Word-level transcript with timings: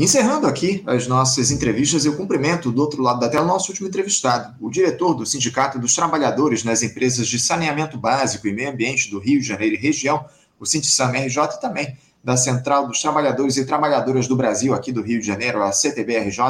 Encerrando 0.00 0.46
aqui 0.46 0.82
as 0.86 1.06
nossas 1.06 1.50
entrevistas, 1.50 2.06
eu 2.06 2.16
cumprimento 2.16 2.72
do 2.72 2.80
outro 2.80 3.02
lado 3.02 3.20
da 3.20 3.28
tela 3.28 3.44
o 3.44 3.48
nosso 3.48 3.70
último 3.70 3.86
entrevistado, 3.86 4.56
o 4.58 4.70
diretor 4.70 5.12
do 5.12 5.26
Sindicato 5.26 5.78
dos 5.78 5.94
Trabalhadores 5.94 6.64
nas 6.64 6.82
Empresas 6.82 7.28
de 7.28 7.38
Saneamento 7.38 7.98
Básico 7.98 8.48
e 8.48 8.52
Meio 8.54 8.70
Ambiente 8.70 9.10
do 9.10 9.18
Rio 9.18 9.38
de 9.38 9.46
Janeiro 9.46 9.74
e 9.74 9.78
Região, 9.78 10.24
o 10.58 10.64
Sintissam 10.64 11.10
RJ, 11.10 11.36
e 11.36 11.60
também 11.60 11.98
da 12.24 12.34
Central 12.34 12.88
dos 12.88 13.02
Trabalhadores 13.02 13.58
e 13.58 13.66
Trabalhadoras 13.66 14.26
do 14.26 14.34
Brasil, 14.34 14.72
aqui 14.72 14.90
do 14.90 15.02
Rio 15.02 15.20
de 15.20 15.26
Janeiro, 15.26 15.62
a 15.62 15.70
CTBRJ, 15.70 16.40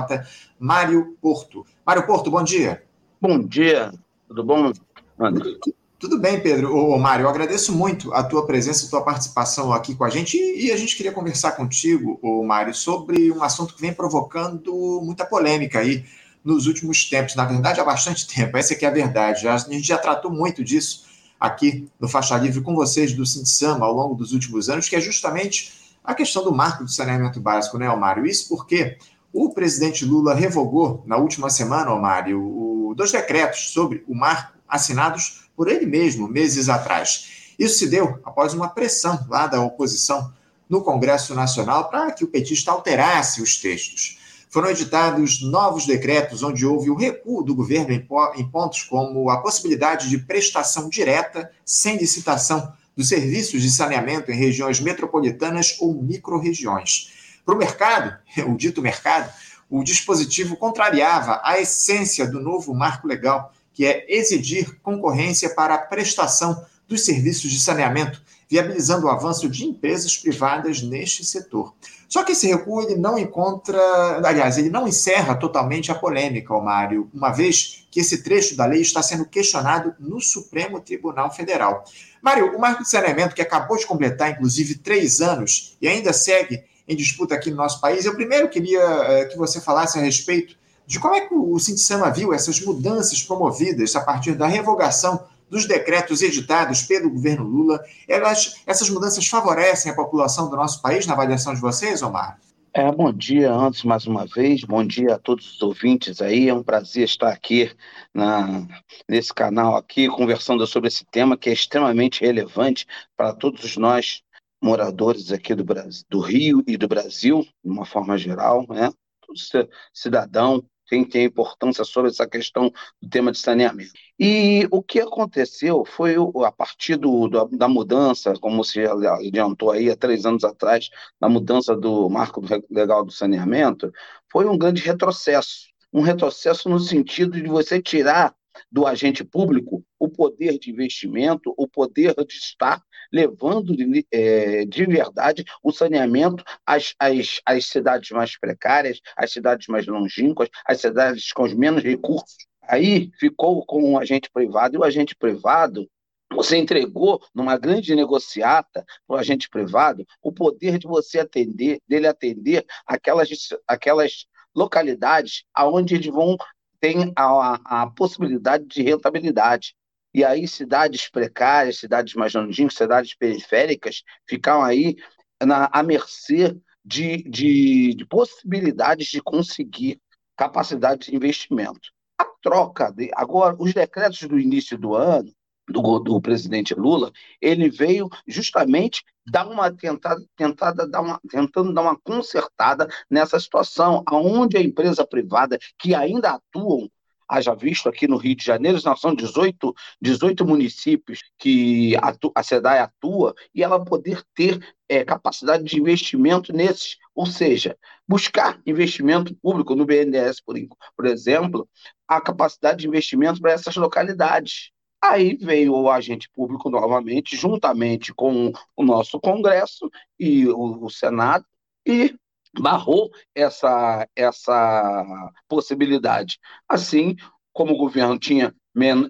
Mário 0.56 1.16
Porto. 1.20 1.66
Mário 1.84 2.06
Porto, 2.06 2.30
bom 2.30 2.44
dia. 2.44 2.84
Bom 3.20 3.42
dia, 3.42 3.92
tudo 4.28 4.44
bom, 4.44 4.72
André? 5.18 5.56
Tudo 6.00 6.18
bem, 6.18 6.40
Pedro. 6.40 6.74
Ô, 6.74 6.98
Mário, 6.98 7.24
eu 7.24 7.28
agradeço 7.28 7.74
muito 7.74 8.10
a 8.14 8.22
tua 8.22 8.46
presença, 8.46 8.86
a 8.86 8.88
tua 8.88 9.02
participação 9.02 9.70
aqui 9.70 9.94
com 9.94 10.02
a 10.02 10.08
gente 10.08 10.34
e 10.34 10.72
a 10.72 10.76
gente 10.78 10.96
queria 10.96 11.12
conversar 11.12 11.52
contigo, 11.52 12.18
ô, 12.22 12.42
Mário, 12.42 12.74
sobre 12.74 13.30
um 13.30 13.42
assunto 13.42 13.74
que 13.74 13.82
vem 13.82 13.92
provocando 13.92 15.02
muita 15.04 15.26
polêmica 15.26 15.78
aí 15.78 16.06
nos 16.42 16.66
últimos 16.66 17.04
tempos. 17.04 17.34
Na 17.36 17.44
verdade, 17.44 17.80
há 17.80 17.84
bastante 17.84 18.26
tempo, 18.34 18.56
essa 18.56 18.72
aqui 18.72 18.86
é 18.86 18.88
a 18.88 18.90
verdade. 18.90 19.46
A 19.46 19.58
gente 19.58 19.86
já 19.86 19.98
tratou 19.98 20.30
muito 20.32 20.64
disso 20.64 21.04
aqui 21.38 21.86
no 22.00 22.08
Faixa 22.08 22.34
Livre 22.38 22.62
com 22.62 22.74
vocês 22.74 23.12
do 23.12 23.26
Sintsama 23.26 23.84
ao 23.84 23.92
longo 23.92 24.14
dos 24.14 24.32
últimos 24.32 24.70
anos, 24.70 24.88
que 24.88 24.96
é 24.96 25.00
justamente 25.02 25.70
a 26.02 26.14
questão 26.14 26.42
do 26.42 26.50
marco 26.50 26.82
do 26.82 26.90
saneamento 26.90 27.38
básico, 27.42 27.76
né, 27.76 27.94
Mário? 27.94 28.24
Isso 28.24 28.48
porque 28.48 28.96
o 29.34 29.52
presidente 29.52 30.06
Lula 30.06 30.32
revogou 30.32 31.02
na 31.04 31.18
última 31.18 31.50
semana, 31.50 31.94
Mário, 31.94 32.94
dois 32.96 33.12
decretos 33.12 33.74
sobre 33.74 34.02
o 34.08 34.14
marco 34.14 34.54
assinados 34.66 35.39
por 35.60 35.68
ele 35.68 35.84
mesmo 35.84 36.26
meses 36.26 36.70
atrás. 36.70 37.52
Isso 37.58 37.80
se 37.80 37.86
deu 37.86 38.18
após 38.24 38.54
uma 38.54 38.70
pressão 38.70 39.26
lá 39.28 39.46
da 39.46 39.60
oposição 39.60 40.32
no 40.66 40.80
Congresso 40.80 41.34
Nacional 41.34 41.90
para 41.90 42.12
que 42.12 42.24
o 42.24 42.28
petista 42.28 42.70
alterasse 42.70 43.42
os 43.42 43.58
textos. 43.58 44.18
Foram 44.48 44.70
editados 44.70 45.42
novos 45.42 45.84
decretos 45.84 46.42
onde 46.42 46.64
houve 46.64 46.88
o 46.88 46.94
recuo 46.94 47.42
do 47.42 47.54
governo 47.54 47.92
em 47.92 48.48
pontos 48.48 48.84
como 48.84 49.28
a 49.28 49.42
possibilidade 49.42 50.08
de 50.08 50.16
prestação 50.16 50.88
direta, 50.88 51.50
sem 51.62 51.98
licitação, 51.98 52.72
dos 52.96 53.10
serviços 53.10 53.60
de 53.60 53.70
saneamento 53.70 54.32
em 54.32 54.36
regiões 54.36 54.80
metropolitanas 54.80 55.76
ou 55.78 55.92
microrregiões. 55.92 57.10
Para 57.44 57.54
o 57.54 57.58
mercado, 57.58 58.16
o 58.48 58.56
dito 58.56 58.80
mercado, 58.80 59.30
o 59.68 59.84
dispositivo 59.84 60.56
contrariava 60.56 61.38
a 61.44 61.60
essência 61.60 62.26
do 62.26 62.40
novo 62.40 62.72
marco 62.72 63.06
legal 63.06 63.52
que 63.72 63.86
é 63.86 64.04
exigir 64.08 64.78
concorrência 64.82 65.50
para 65.54 65.74
a 65.74 65.78
prestação 65.78 66.64
dos 66.88 67.04
serviços 67.04 67.50
de 67.50 67.60
saneamento, 67.60 68.20
viabilizando 68.48 69.06
o 69.06 69.10
avanço 69.10 69.48
de 69.48 69.64
empresas 69.64 70.16
privadas 70.16 70.82
neste 70.82 71.24
setor. 71.24 71.72
Só 72.08 72.24
que 72.24 72.32
esse 72.32 72.48
recuo 72.48 72.82
ele 72.82 72.96
não 72.96 73.16
encontra, 73.16 73.80
aliás, 74.24 74.58
ele 74.58 74.68
não 74.68 74.88
encerra 74.88 75.36
totalmente 75.36 75.92
a 75.92 75.94
polêmica, 75.94 76.52
Mário, 76.58 77.08
uma 77.14 77.30
vez 77.30 77.86
que 77.88 78.00
esse 78.00 78.24
trecho 78.24 78.56
da 78.56 78.66
lei 78.66 78.80
está 78.80 79.00
sendo 79.00 79.24
questionado 79.24 79.94
no 80.00 80.20
Supremo 80.20 80.80
Tribunal 80.80 81.32
Federal. 81.32 81.84
Mário, 82.20 82.56
o 82.56 82.60
marco 82.60 82.82
de 82.82 82.90
saneamento 82.90 83.36
que 83.36 83.42
acabou 83.42 83.76
de 83.76 83.86
completar, 83.86 84.32
inclusive, 84.32 84.74
três 84.74 85.20
anos 85.20 85.76
e 85.80 85.86
ainda 85.86 86.12
segue 86.12 86.64
em 86.88 86.96
disputa 86.96 87.36
aqui 87.36 87.50
no 87.50 87.56
nosso 87.56 87.80
país, 87.80 88.04
eu 88.04 88.16
primeiro 88.16 88.48
queria 88.48 88.80
eh, 88.80 89.24
que 89.26 89.38
você 89.38 89.60
falasse 89.60 89.96
a 89.96 90.02
respeito 90.02 90.56
de 90.90 90.98
como 90.98 91.14
é 91.14 91.20
que 91.20 91.32
o 91.32 91.56
Sintissama 91.56 92.10
viu 92.10 92.34
essas 92.34 92.60
mudanças 92.60 93.22
promovidas 93.22 93.94
a 93.94 94.00
partir 94.00 94.34
da 94.34 94.48
revogação 94.48 95.24
dos 95.48 95.64
decretos 95.64 96.20
editados 96.20 96.82
pelo 96.82 97.08
governo 97.08 97.44
Lula. 97.44 97.80
Elas, 98.08 98.60
essas 98.66 98.90
mudanças 98.90 99.24
favorecem 99.28 99.92
a 99.92 99.94
população 99.94 100.50
do 100.50 100.56
nosso 100.56 100.82
país, 100.82 101.06
na 101.06 101.12
avaliação 101.12 101.54
de 101.54 101.60
vocês, 101.60 102.02
Omar? 102.02 102.40
É, 102.74 102.90
bom 102.90 103.12
dia, 103.12 103.52
antes 103.52 103.84
mais 103.84 104.04
uma 104.04 104.26
vez, 104.26 104.64
bom 104.64 104.84
dia 104.84 105.14
a 105.14 105.18
todos 105.18 105.54
os 105.54 105.62
ouvintes 105.62 106.20
aí, 106.20 106.48
é 106.48 106.54
um 106.54 106.62
prazer 106.64 107.04
estar 107.04 107.28
aqui 107.28 107.70
na, 108.12 108.66
nesse 109.08 109.32
canal 109.32 109.76
aqui, 109.76 110.08
conversando 110.08 110.66
sobre 110.66 110.88
esse 110.88 111.04
tema 111.04 111.36
que 111.36 111.48
é 111.48 111.52
extremamente 111.52 112.20
relevante 112.20 112.84
para 113.16 113.32
todos 113.32 113.76
nós 113.76 114.22
moradores 114.60 115.30
aqui 115.30 115.54
do, 115.54 115.62
Brasil, 115.62 116.04
do 116.10 116.18
Rio 116.18 116.64
e 116.66 116.76
do 116.76 116.88
Brasil, 116.88 117.46
de 117.64 117.70
uma 117.70 117.86
forma 117.86 118.18
geral, 118.18 118.66
né? 118.68 118.90
Todo 119.24 119.68
cidadão 119.94 120.64
tem 120.90 121.04
ter 121.04 121.22
importância 121.22 121.84
sobre 121.84 122.10
essa 122.10 122.26
questão 122.26 122.70
do 123.00 123.08
tema 123.08 123.30
de 123.30 123.38
saneamento. 123.38 123.92
E 124.18 124.66
o 124.72 124.82
que 124.82 125.00
aconteceu 125.00 125.84
foi, 125.86 126.16
a 126.44 126.52
partir 126.52 126.96
do, 126.96 127.28
da 127.28 127.68
mudança, 127.68 128.34
como 128.40 128.64
se 128.64 128.80
adiantou 128.80 129.70
aí 129.70 129.88
há 129.88 129.96
três 129.96 130.26
anos 130.26 130.42
atrás, 130.42 130.90
da 131.18 131.28
mudança 131.28 131.76
do 131.76 132.10
marco 132.10 132.42
legal 132.68 133.04
do 133.04 133.12
saneamento, 133.12 133.92
foi 134.30 134.46
um 134.46 134.58
grande 134.58 134.82
retrocesso. 134.82 135.70
Um 135.92 136.02
retrocesso 136.02 136.68
no 136.68 136.78
sentido 136.78 137.40
de 137.40 137.48
você 137.48 137.80
tirar 137.80 138.34
do 138.70 138.86
agente 138.86 139.24
público 139.24 139.84
o 139.98 140.08
poder 140.08 140.58
de 140.58 140.70
investimento, 140.70 141.54
o 141.56 141.68
poder 141.68 142.14
de 142.26 142.34
estar 142.34 142.82
levando 143.12 143.76
de, 143.76 144.06
é, 144.10 144.64
de 144.64 144.86
verdade 144.86 145.44
o 145.62 145.72
saneamento 145.72 146.44
às, 146.64 146.94
às, 146.98 147.40
às 147.44 147.66
cidades 147.66 148.10
mais 148.10 148.38
precárias, 148.38 149.00
às 149.16 149.32
cidades 149.32 149.66
mais 149.68 149.86
longínquas, 149.86 150.48
às 150.66 150.80
cidades 150.80 151.32
com 151.32 151.42
os 151.42 151.54
menos 151.54 151.82
recursos. 151.82 152.46
Aí 152.62 153.10
ficou 153.18 153.64
com 153.66 153.94
o 153.94 153.98
agente 153.98 154.30
privado, 154.32 154.76
e 154.76 154.78
o 154.78 154.84
agente 154.84 155.16
privado 155.16 155.88
você 156.32 156.56
entregou 156.56 157.20
numa 157.34 157.58
grande 157.58 157.94
negociata 157.94 158.84
para 159.06 159.16
o 159.16 159.18
agente 159.18 159.48
privado 159.48 160.06
o 160.22 160.32
poder 160.32 160.78
de 160.78 160.86
você 160.86 161.18
atender, 161.18 161.80
dele 161.88 162.06
atender 162.06 162.64
aquelas, 162.86 163.28
aquelas 163.66 164.26
localidades 164.54 165.44
aonde 165.52 165.96
eles 165.96 166.06
vão 166.06 166.36
ter 166.80 167.12
a, 167.16 167.82
a 167.82 167.90
possibilidade 167.90 168.66
de 168.66 168.82
rentabilidade. 168.82 169.74
E 170.12 170.24
aí 170.24 170.48
cidades 170.48 171.08
precárias, 171.08 171.78
cidades 171.78 172.14
mais 172.14 172.34
longínquas, 172.34 172.74
cidades 172.74 173.14
periféricas 173.14 174.02
ficam 174.28 174.62
aí 174.62 174.96
na, 175.40 175.68
à 175.72 175.82
mercê 175.82 176.56
de, 176.84 177.22
de, 177.22 177.94
de 177.94 178.06
possibilidades 178.06 179.08
de 179.08 179.22
conseguir 179.22 180.00
capacidade 180.36 181.10
de 181.10 181.16
investimento. 181.16 181.90
A 182.18 182.24
troca, 182.42 182.90
de, 182.90 183.10
agora, 183.14 183.54
os 183.58 183.72
decretos 183.72 184.22
do 184.22 184.38
início 184.38 184.76
do 184.76 184.94
ano, 184.94 185.30
do, 185.70 185.98
do, 185.98 186.20
presidente 186.20 186.74
Lula, 186.74 187.12
ele 187.40 187.70
veio 187.70 188.08
justamente 188.26 189.02
dar 189.26 189.46
uma 189.48 189.70
tentada, 189.70 190.22
tentada 190.36 190.86
dar 190.86 191.00
uma, 191.00 191.20
tentando 191.28 191.72
dar 191.72 191.82
uma 191.82 191.98
consertada 191.98 192.88
nessa 193.08 193.38
situação, 193.38 194.02
aonde 194.06 194.56
a 194.56 194.62
empresa 194.62 195.06
privada 195.06 195.58
que 195.78 195.94
ainda 195.94 196.30
atuam 196.32 196.88
haja 197.30 197.54
visto 197.54 197.88
aqui 197.88 198.08
no 198.08 198.16
Rio 198.16 198.34
de 198.34 198.44
Janeiro, 198.44 198.80
são 198.80 199.14
18, 199.14 199.72
18 200.02 200.44
municípios 200.44 201.20
que 201.38 201.94
a 202.34 202.42
SEDAI 202.42 202.80
atua 202.80 203.34
e 203.54 203.62
ela 203.62 203.82
poder 203.82 204.22
ter 204.34 204.58
é, 204.88 205.04
capacidade 205.04 205.62
de 205.62 205.78
investimento 205.78 206.52
nesses, 206.52 206.96
ou 207.14 207.26
seja, 207.26 207.78
buscar 208.06 208.60
investimento 208.66 209.32
público 209.36 209.76
no 209.76 209.86
BNDES, 209.86 210.40
por, 210.40 210.56
por 210.96 211.06
exemplo, 211.06 211.68
a 212.08 212.20
capacidade 212.20 212.80
de 212.80 212.88
investimento 212.88 213.40
para 213.40 213.52
essas 213.52 213.76
localidades. 213.76 214.72
Aí 215.02 215.36
veio 215.36 215.74
o 215.74 215.90
agente 215.90 216.28
público 216.30 216.68
novamente, 216.68 217.36
juntamente 217.36 218.12
com 218.12 218.52
o 218.76 218.84
nosso 218.84 219.18
Congresso 219.18 219.90
e 220.18 220.46
o, 220.46 220.84
o 220.84 220.90
Senado, 220.90 221.44
e 221.86 222.14
barrou 222.58 223.10
essa, 223.34 224.06
essa 224.14 225.32
possibilidade. 225.48 226.38
Assim, 226.68 227.16
como 227.52 227.74
o 227.74 227.78
governo 227.78 228.18
tinha 228.18 228.54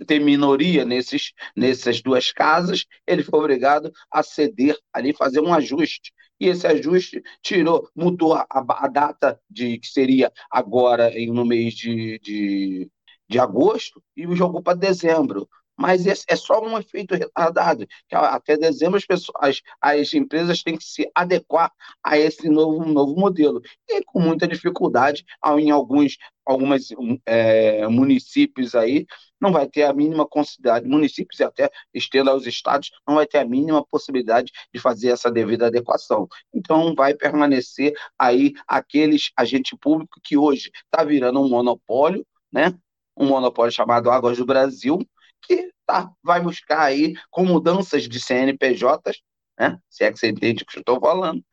tem 0.07 0.21
minoria 0.21 0.85
nesses, 0.85 1.33
nessas 1.55 2.01
duas 2.01 2.33
casas, 2.33 2.87
ele 3.07 3.23
foi 3.23 3.39
obrigado 3.39 3.93
a 4.11 4.23
ceder 4.23 4.77
ali, 4.93 5.13
fazer 5.13 5.41
um 5.41 5.53
ajuste. 5.53 6.13
E 6.41 6.47
esse 6.47 6.67
ajuste 6.67 7.23
tirou, 7.43 7.89
mudou 7.95 8.35
a, 8.35 8.47
a 8.51 8.89
data 8.89 9.39
de 9.49 9.79
que 9.79 9.87
seria 9.87 10.33
agora 10.51 11.13
no 11.29 11.45
mês 11.45 11.75
de, 11.75 12.19
de, 12.21 12.91
de 13.29 13.39
agosto 13.39 14.03
e 14.17 14.25
jogou 14.35 14.63
para 14.63 14.79
dezembro 14.79 15.47
mas 15.81 16.05
é 16.07 16.37
só 16.37 16.63
um 16.63 16.79
efeito 16.79 17.15
retardado, 17.15 17.87
que 18.07 18.15
até 18.15 18.55
dezembro 18.55 18.99
as, 18.99 19.07
pessoas, 19.07 19.63
as 19.81 20.13
empresas 20.13 20.63
têm 20.63 20.77
que 20.77 20.85
se 20.85 21.11
adequar 21.15 21.73
a 22.05 22.19
esse 22.19 22.51
novo, 22.51 22.85
novo 22.85 23.19
modelo. 23.19 23.63
E 23.89 24.05
com 24.05 24.21
muita 24.21 24.47
dificuldade, 24.47 25.25
em 25.59 25.71
alguns 25.71 26.19
algumas 26.45 26.89
é, 27.25 27.87
municípios 27.89 28.75
aí, 28.75 29.07
não 29.41 29.53
vai 29.53 29.67
ter 29.67 29.85
a 29.85 29.93
mínima 29.95 30.27
consideração, 30.27 30.87
municípios 30.87 31.41
e 31.41 31.45
até 31.45 31.71
estenda 31.95 32.31
aos 32.31 32.47
estados, 32.47 32.91
não 33.09 33.15
vai 33.15 33.27
ter 33.27 33.39
a 33.39 33.45
mínima 33.47 33.83
possibilidade 33.87 34.53
de 34.75 34.81
fazer 34.81 35.09
essa 35.09 35.31
devida 35.31 35.69
adequação. 35.69 36.29
Então, 36.53 36.95
vai 36.95 37.15
permanecer 37.15 37.95
aí 38.19 38.53
aqueles 38.69 39.31
agente 39.35 39.75
público 39.77 40.21
que 40.23 40.37
hoje 40.37 40.71
está 40.85 41.05
virando 41.05 41.41
um 41.41 41.49
monopólio, 41.49 42.27
né? 42.53 42.75
um 43.17 43.27
monopólio 43.27 43.73
chamado 43.73 44.11
Águas 44.11 44.37
do 44.37 44.45
Brasil, 44.45 44.99
que 45.43 45.71
tá, 45.87 46.11
vai 46.23 46.41
buscar 46.41 46.83
aí, 46.83 47.15
com 47.31 47.45
mudanças 47.45 48.09
de 48.09 48.21
CNPJs, 48.21 49.23
né, 49.59 49.79
se 49.89 50.05
é 50.05 50.13
que 50.13 50.19
você 50.19 50.29
entende 50.29 50.63
o 50.63 50.67
que 50.67 50.79
eu 50.79 50.81
estou 50.81 51.01
falando, 51.01 51.45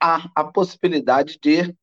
a, 0.00 0.30
a 0.34 0.44
possibilidade 0.44 1.38
de 1.42 1.60
estar 1.60 1.74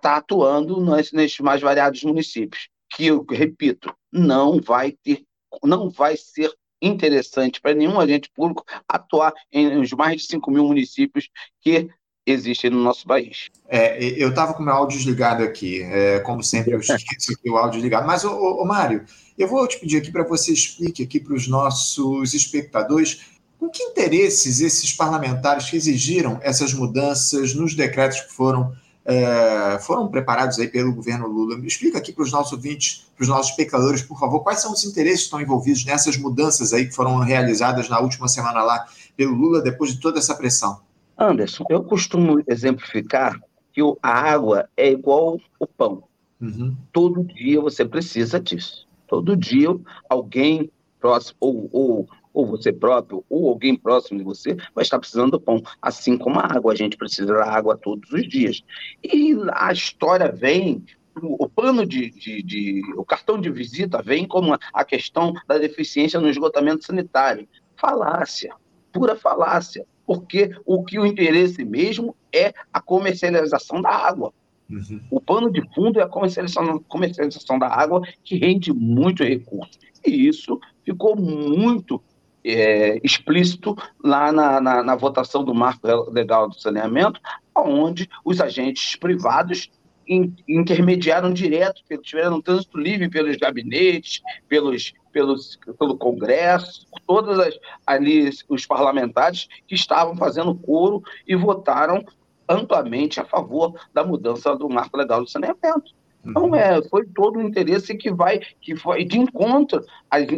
tá 0.00 0.16
atuando 0.16 0.80
nos, 0.80 1.12
nesses 1.12 1.40
mais 1.40 1.60
variados 1.60 2.02
municípios, 2.02 2.68
que 2.90 3.06
eu 3.06 3.24
repito, 3.28 3.94
não 4.12 4.60
vai 4.60 4.92
ter, 4.92 5.24
não 5.62 5.90
vai 5.90 6.16
ser 6.16 6.52
interessante 6.80 7.60
para 7.60 7.74
nenhum 7.74 7.98
agente 7.98 8.30
público 8.34 8.64
atuar 8.88 9.32
em 9.50 9.80
os 9.80 9.92
mais 9.92 10.22
de 10.22 10.28
5 10.28 10.50
mil 10.50 10.64
municípios 10.64 11.28
que 11.60 11.88
existem 12.26 12.70
no 12.70 12.82
nosso 12.82 13.06
país. 13.06 13.48
É, 13.68 14.02
eu 14.20 14.30
estava 14.30 14.52
com 14.52 14.62
o 14.62 14.66
meu 14.66 14.74
áudio 14.74 14.98
desligado 14.98 15.42
aqui, 15.42 15.82
é, 15.82 16.18
como 16.20 16.42
sempre 16.42 16.74
eu 16.74 16.80
esqueço 16.80 17.32
aqui 17.32 17.48
o 17.48 17.56
áudio 17.56 17.80
ligado, 17.80 18.06
mas, 18.06 18.24
ô 18.24 18.64
Mário, 18.64 19.04
eu 19.38 19.46
vou 19.46 19.66
te 19.66 19.78
pedir 19.78 19.98
aqui 19.98 20.10
para 20.10 20.24
você 20.24 20.52
explique 20.52 21.02
aqui 21.02 21.20
para 21.20 21.34
os 21.34 21.46
nossos 21.46 22.34
espectadores 22.34 23.36
com 23.58 23.70
que 23.70 23.82
interesses 23.82 24.60
esses 24.60 24.92
parlamentares 24.92 25.70
que 25.70 25.76
exigiram 25.76 26.38
essas 26.42 26.74
mudanças 26.74 27.54
nos 27.54 27.74
decretos 27.74 28.20
que 28.20 28.32
foram 28.32 28.74
é, 29.08 29.78
foram 29.82 30.08
preparados 30.08 30.58
aí 30.58 30.66
pelo 30.66 30.92
governo 30.92 31.28
Lula. 31.28 31.56
Me 31.56 31.68
explica 31.68 31.98
aqui 31.98 32.12
para 32.12 32.24
os 32.24 32.32
nossos 32.32 32.52
ouvintes, 32.52 33.06
para 33.14 33.22
os 33.22 33.28
nossos 33.28 33.50
espectadores, 33.52 34.02
por 34.02 34.18
favor, 34.18 34.40
quais 34.40 34.60
são 34.60 34.72
os 34.72 34.84
interesses 34.84 35.20
que 35.20 35.24
estão 35.26 35.40
envolvidos 35.40 35.84
nessas 35.84 36.16
mudanças 36.16 36.72
aí 36.72 36.86
que 36.86 36.92
foram 36.94 37.18
realizadas 37.20 37.88
na 37.88 38.00
última 38.00 38.26
semana 38.26 38.62
lá 38.64 38.84
pelo 39.16 39.32
Lula, 39.32 39.62
depois 39.62 39.92
de 39.92 40.00
toda 40.00 40.18
essa 40.18 40.34
pressão? 40.34 40.80
Anderson, 41.18 41.64
eu 41.70 41.82
costumo 41.82 42.42
exemplificar 42.46 43.40
que 43.72 43.80
a 44.02 44.10
água 44.10 44.68
é 44.76 44.90
igual 44.90 45.40
o 45.58 45.66
pão. 45.66 46.04
Uhum. 46.40 46.76
Todo 46.92 47.24
dia 47.24 47.60
você 47.60 47.84
precisa 47.84 48.40
disso. 48.40 48.86
Todo 49.06 49.36
dia 49.36 49.68
alguém 50.08 50.70
próximo, 51.00 51.36
ou, 51.40 51.68
ou 51.72 52.08
ou 52.36 52.44
você 52.44 52.70
próprio, 52.70 53.24
ou 53.30 53.48
alguém 53.48 53.74
próximo 53.74 54.18
de 54.18 54.24
você, 54.24 54.54
vai 54.74 54.82
estar 54.82 54.98
precisando 54.98 55.30
do 55.30 55.40
pão. 55.40 55.62
Assim 55.80 56.18
como 56.18 56.38
a 56.38 56.44
água, 56.54 56.74
a 56.74 56.76
gente 56.76 56.94
precisa 56.94 57.32
da 57.32 57.50
água 57.50 57.78
todos 57.78 58.12
os 58.12 58.28
dias. 58.28 58.62
E 59.02 59.34
a 59.54 59.72
história 59.72 60.30
vem 60.30 60.84
o 61.18 61.48
plano 61.48 61.86
de, 61.86 62.10
de, 62.10 62.42
de, 62.42 62.82
o 62.94 63.06
cartão 63.06 63.40
de 63.40 63.50
visita 63.50 64.02
vem 64.02 64.28
como 64.28 64.54
a 64.70 64.84
questão 64.84 65.32
da 65.48 65.56
deficiência 65.56 66.20
no 66.20 66.28
esgotamento 66.28 66.84
sanitário. 66.84 67.48
Falácia, 67.74 68.54
pura 68.92 69.16
falácia, 69.16 69.86
porque 70.06 70.50
o 70.64 70.84
que 70.84 70.98
o 70.98 71.04
interesse 71.04 71.64
mesmo 71.64 72.14
é 72.32 72.54
a 72.72 72.80
comercialização 72.80 73.82
da 73.82 73.90
água. 73.90 74.32
Uhum. 74.70 75.00
O 75.10 75.20
pano 75.20 75.50
de 75.50 75.62
fundo 75.74 76.00
é 76.00 76.02
a 76.02 76.08
comercialização, 76.08 76.78
comercialização 76.88 77.58
da 77.58 77.68
água 77.68 78.02
que 78.24 78.36
rende 78.36 78.72
muito 78.72 79.24
recurso. 79.24 79.78
E 80.04 80.26
isso 80.28 80.60
ficou 80.84 81.16
muito 81.16 82.02
é, 82.44 83.00
explícito 83.02 83.76
lá 84.02 84.30
na, 84.30 84.60
na, 84.60 84.82
na, 84.82 84.94
votação 84.94 85.44
do 85.44 85.52
marco 85.52 86.10
legal 86.10 86.48
do 86.48 86.58
saneamento, 86.58 87.20
onde 87.56 88.08
os 88.24 88.40
agentes 88.40 88.94
privados 88.94 89.68
in, 90.06 90.32
intermediaram 90.46 91.32
direto, 91.32 91.82
tiveram 92.02 92.36
um 92.36 92.40
trânsito 92.40 92.78
livre 92.78 93.08
pelos 93.08 93.36
gabinetes, 93.36 94.22
pelos, 94.48 94.92
pelos, 95.16 95.58
pelo 95.78 95.96
Congresso, 95.96 96.86
todas 97.06 97.38
as, 97.38 97.58
ali 97.86 98.28
os 98.50 98.66
parlamentares 98.66 99.48
que 99.66 99.74
estavam 99.74 100.14
fazendo 100.14 100.54
coro 100.54 101.02
e 101.26 101.34
votaram 101.34 102.04
amplamente 102.46 103.18
a 103.18 103.24
favor 103.24 103.72
da 103.94 104.04
mudança 104.04 104.54
do 104.54 104.68
marco 104.68 104.94
legal 104.94 105.22
do 105.22 105.30
saneamento. 105.30 105.94
Então, 106.22 106.48
uhum. 106.48 106.54
é, 106.54 106.82
foi 106.90 107.06
todo 107.06 107.38
o 107.38 107.42
interesse 107.42 107.96
que 107.96 108.12
vai, 108.12 108.40
que 108.60 108.76
foi 108.76 109.04
de 109.04 109.18
encontro 109.18 109.82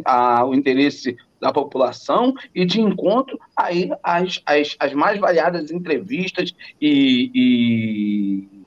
ao 0.04 0.54
interesse 0.54 1.16
da 1.40 1.52
população 1.52 2.32
e 2.54 2.64
de 2.64 2.80
encontro 2.80 3.36
aí 3.56 3.90
às, 4.00 4.40
às, 4.46 4.76
às 4.78 4.92
mais 4.92 5.19
variadas 5.19 5.72
entrevistas 5.72 6.54
e, 6.80 7.32
e 7.34 8.64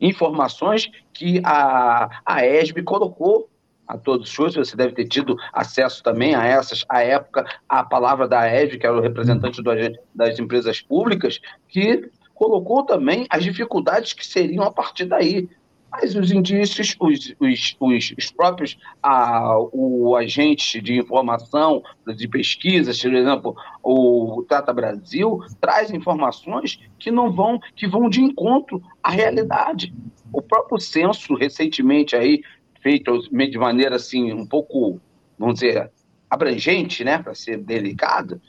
informações 0.00 0.90
que 1.12 1.42
a, 1.44 2.08
a 2.24 2.46
ESB 2.46 2.82
colocou 2.82 3.49
a 3.90 3.98
todos 3.98 4.28
os 4.28 4.32
shows, 4.32 4.54
você 4.54 4.76
deve 4.76 4.94
ter 4.94 5.06
tido 5.06 5.36
acesso 5.52 6.02
também 6.02 6.34
a 6.34 6.46
essas, 6.46 6.84
à 6.88 7.02
época, 7.02 7.44
a 7.68 7.82
palavra 7.82 8.28
da 8.28 8.46
ESB, 8.46 8.78
que 8.78 8.86
era 8.86 8.96
o 8.96 9.00
representante 9.00 9.60
do, 9.60 9.70
das 10.14 10.38
empresas 10.38 10.80
públicas, 10.80 11.40
que 11.68 12.08
colocou 12.34 12.84
também 12.84 13.26
as 13.28 13.42
dificuldades 13.42 14.12
que 14.12 14.24
seriam 14.24 14.64
a 14.64 14.70
partir 14.70 15.06
daí. 15.06 15.48
Mas 15.90 16.14
os 16.14 16.30
indícios, 16.30 16.94
os, 17.00 17.34
os, 17.40 17.76
os, 17.80 18.14
os 18.16 18.30
próprios 18.30 18.78
ah, 19.02 19.56
o 19.72 20.14
agente 20.14 20.80
de 20.80 21.00
informação, 21.00 21.82
de 22.16 22.28
pesquisas, 22.28 23.02
por 23.02 23.12
exemplo, 23.12 23.56
o 23.82 24.44
Trata 24.48 24.72
Brasil, 24.72 25.40
traz 25.60 25.90
informações 25.90 26.78
que 26.96 27.10
não 27.10 27.32
vão, 27.32 27.58
que 27.74 27.88
vão 27.88 28.08
de 28.08 28.20
encontro 28.20 28.80
à 29.02 29.10
realidade. 29.10 29.92
O 30.32 30.40
próprio 30.40 30.78
censo, 30.78 31.34
recentemente 31.34 32.14
aí, 32.14 32.40
feito 32.80 33.22
de 33.30 33.58
maneira 33.58 33.96
assim, 33.96 34.32
um 34.32 34.46
pouco, 34.46 35.00
vamos 35.38 35.60
dizer, 35.60 35.90
abrangente, 36.28 37.04
né, 37.04 37.18
para 37.18 37.34
ser 37.34 37.58
delicado, 37.58 38.40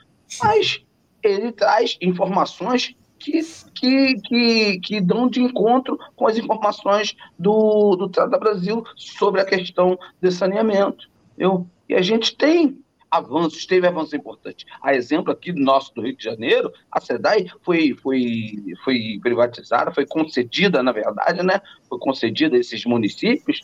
mas 0.41 0.83
ele 1.23 1.51
traz 1.51 1.97
informações 2.01 2.95
que, 3.19 3.41
que, 3.75 4.15
que, 4.21 4.79
que 4.79 5.01
dão 5.01 5.29
de 5.29 5.41
encontro 5.41 5.97
com 6.15 6.27
as 6.27 6.37
informações 6.37 7.15
do, 7.37 7.95
do 7.95 8.09
Trata 8.09 8.37
Brasil 8.37 8.83
sobre 8.95 9.41
a 9.41 9.45
questão 9.45 9.97
de 10.19 10.31
saneamento. 10.31 11.09
Eu, 11.37 11.67
e 11.87 11.93
a 11.93 12.01
gente 12.01 12.35
tem 12.35 12.81
avanços, 13.11 13.65
teve 13.65 13.85
avanços 13.85 14.13
importantes. 14.13 14.65
A 14.81 14.95
exemplo 14.95 15.31
aqui 15.31 15.51
do 15.51 15.59
nosso 15.59 15.93
do 15.93 16.01
Rio 16.01 16.15
de 16.15 16.23
Janeiro, 16.23 16.71
a 16.89 17.01
SEDAI 17.01 17.45
foi, 17.61 17.93
foi, 17.93 18.63
foi 18.85 19.19
privatizada, 19.21 19.91
foi 19.91 20.05
concedida, 20.05 20.81
na 20.81 20.93
verdade, 20.93 21.43
né? 21.43 21.61
Foi 21.89 21.99
concedida 21.99 22.55
a 22.55 22.59
esses 22.59 22.85
municípios 22.85 23.59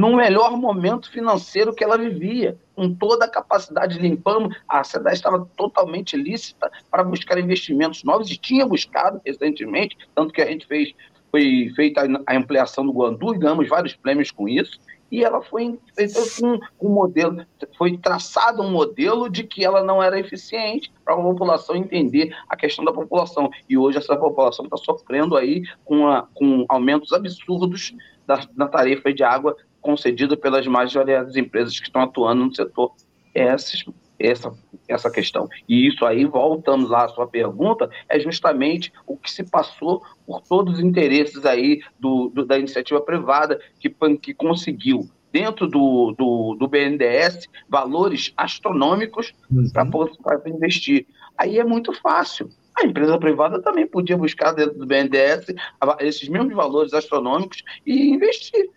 no 0.00 0.16
melhor 0.16 0.56
momento 0.56 1.12
financeiro 1.12 1.74
que 1.74 1.84
ela 1.84 1.98
vivia, 1.98 2.56
com 2.74 2.94
toda 2.94 3.26
a 3.26 3.30
capacidade 3.30 3.98
limpando, 3.98 4.48
a 4.66 4.82
SEDAI 4.82 5.12
estava 5.12 5.46
totalmente 5.54 6.16
lícita 6.16 6.72
para 6.90 7.04
buscar 7.04 7.38
investimentos 7.38 8.02
novos 8.02 8.30
e 8.30 8.38
tinha 8.38 8.64
buscado 8.64 9.20
recentemente, 9.26 9.98
tanto 10.14 10.32
que 10.32 10.40
a 10.40 10.46
gente 10.46 10.66
fez, 10.66 10.94
foi 11.30 11.70
feita 11.76 12.08
a 12.26 12.34
ampliação 12.34 12.86
do 12.86 12.94
Guandu 12.94 13.34
e 13.34 13.38
ganhamos 13.38 13.68
vários 13.68 13.94
prêmios 13.94 14.30
com 14.30 14.48
isso, 14.48 14.80
e 15.12 15.22
ela 15.22 15.42
foi 15.42 15.78
feita 15.94 16.18
com 16.38 16.58
um 16.80 16.88
modelo, 16.88 17.44
foi 17.76 17.98
traçado 17.98 18.62
um 18.62 18.70
modelo 18.70 19.28
de 19.28 19.42
que 19.42 19.62
ela 19.62 19.84
não 19.84 20.02
era 20.02 20.18
eficiente 20.18 20.90
para 21.04 21.12
a 21.12 21.22
população 21.22 21.76
entender 21.76 22.34
a 22.48 22.56
questão 22.56 22.86
da 22.86 22.92
população. 22.92 23.50
E 23.68 23.76
hoje 23.76 23.98
essa 23.98 24.16
população 24.16 24.64
está 24.64 24.78
sofrendo 24.78 25.36
aí 25.36 25.64
com, 25.84 26.06
a, 26.06 26.26
com 26.32 26.64
aumentos 26.68 27.12
absurdos 27.12 27.92
da, 28.24 28.46
da 28.56 28.68
tarifa 28.68 29.12
de 29.12 29.24
água 29.24 29.56
concedida 29.80 30.36
pelas 30.36 30.66
mais 30.66 30.92
variadas 30.92 31.36
empresas 31.36 31.78
que 31.78 31.86
estão 31.86 32.02
atuando 32.02 32.44
no 32.44 32.54
setor. 32.54 32.92
Essa, 33.34 33.76
essa, 34.18 34.52
essa 34.86 35.10
questão. 35.10 35.48
E 35.68 35.86
isso 35.86 36.04
aí, 36.04 36.24
voltamos 36.24 36.90
lá 36.90 37.04
à 37.04 37.08
sua 37.08 37.26
pergunta, 37.26 37.88
é 38.08 38.20
justamente 38.20 38.92
o 39.06 39.16
que 39.16 39.30
se 39.30 39.42
passou 39.44 40.02
por 40.26 40.42
todos 40.42 40.74
os 40.74 40.80
interesses 40.80 41.46
aí 41.46 41.80
do, 41.98 42.28
do 42.28 42.44
da 42.44 42.58
iniciativa 42.58 43.00
privada 43.00 43.60
que, 43.78 43.88
que 44.20 44.34
conseguiu 44.34 45.08
dentro 45.32 45.66
do, 45.66 46.12
do, 46.18 46.56
do 46.58 46.68
BNDES 46.68 47.48
valores 47.68 48.32
astronômicos 48.36 49.32
uhum. 49.50 49.70
para 50.22 50.50
investir. 50.50 51.06
Aí 51.38 51.58
é 51.58 51.64
muito 51.64 51.92
fácil. 51.92 52.50
A 52.76 52.86
empresa 52.86 53.18
privada 53.18 53.60
também 53.60 53.86
podia 53.86 54.16
buscar 54.16 54.52
dentro 54.52 54.78
do 54.78 54.86
BNDES 54.86 55.46
esses 56.00 56.28
mesmos 56.28 56.54
valores 56.54 56.92
astronômicos 56.92 57.62
e 57.86 58.10
investir. 58.10 58.70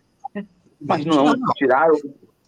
Mas 0.86 1.06
não, 1.06 1.34
tiraram, 1.56 1.98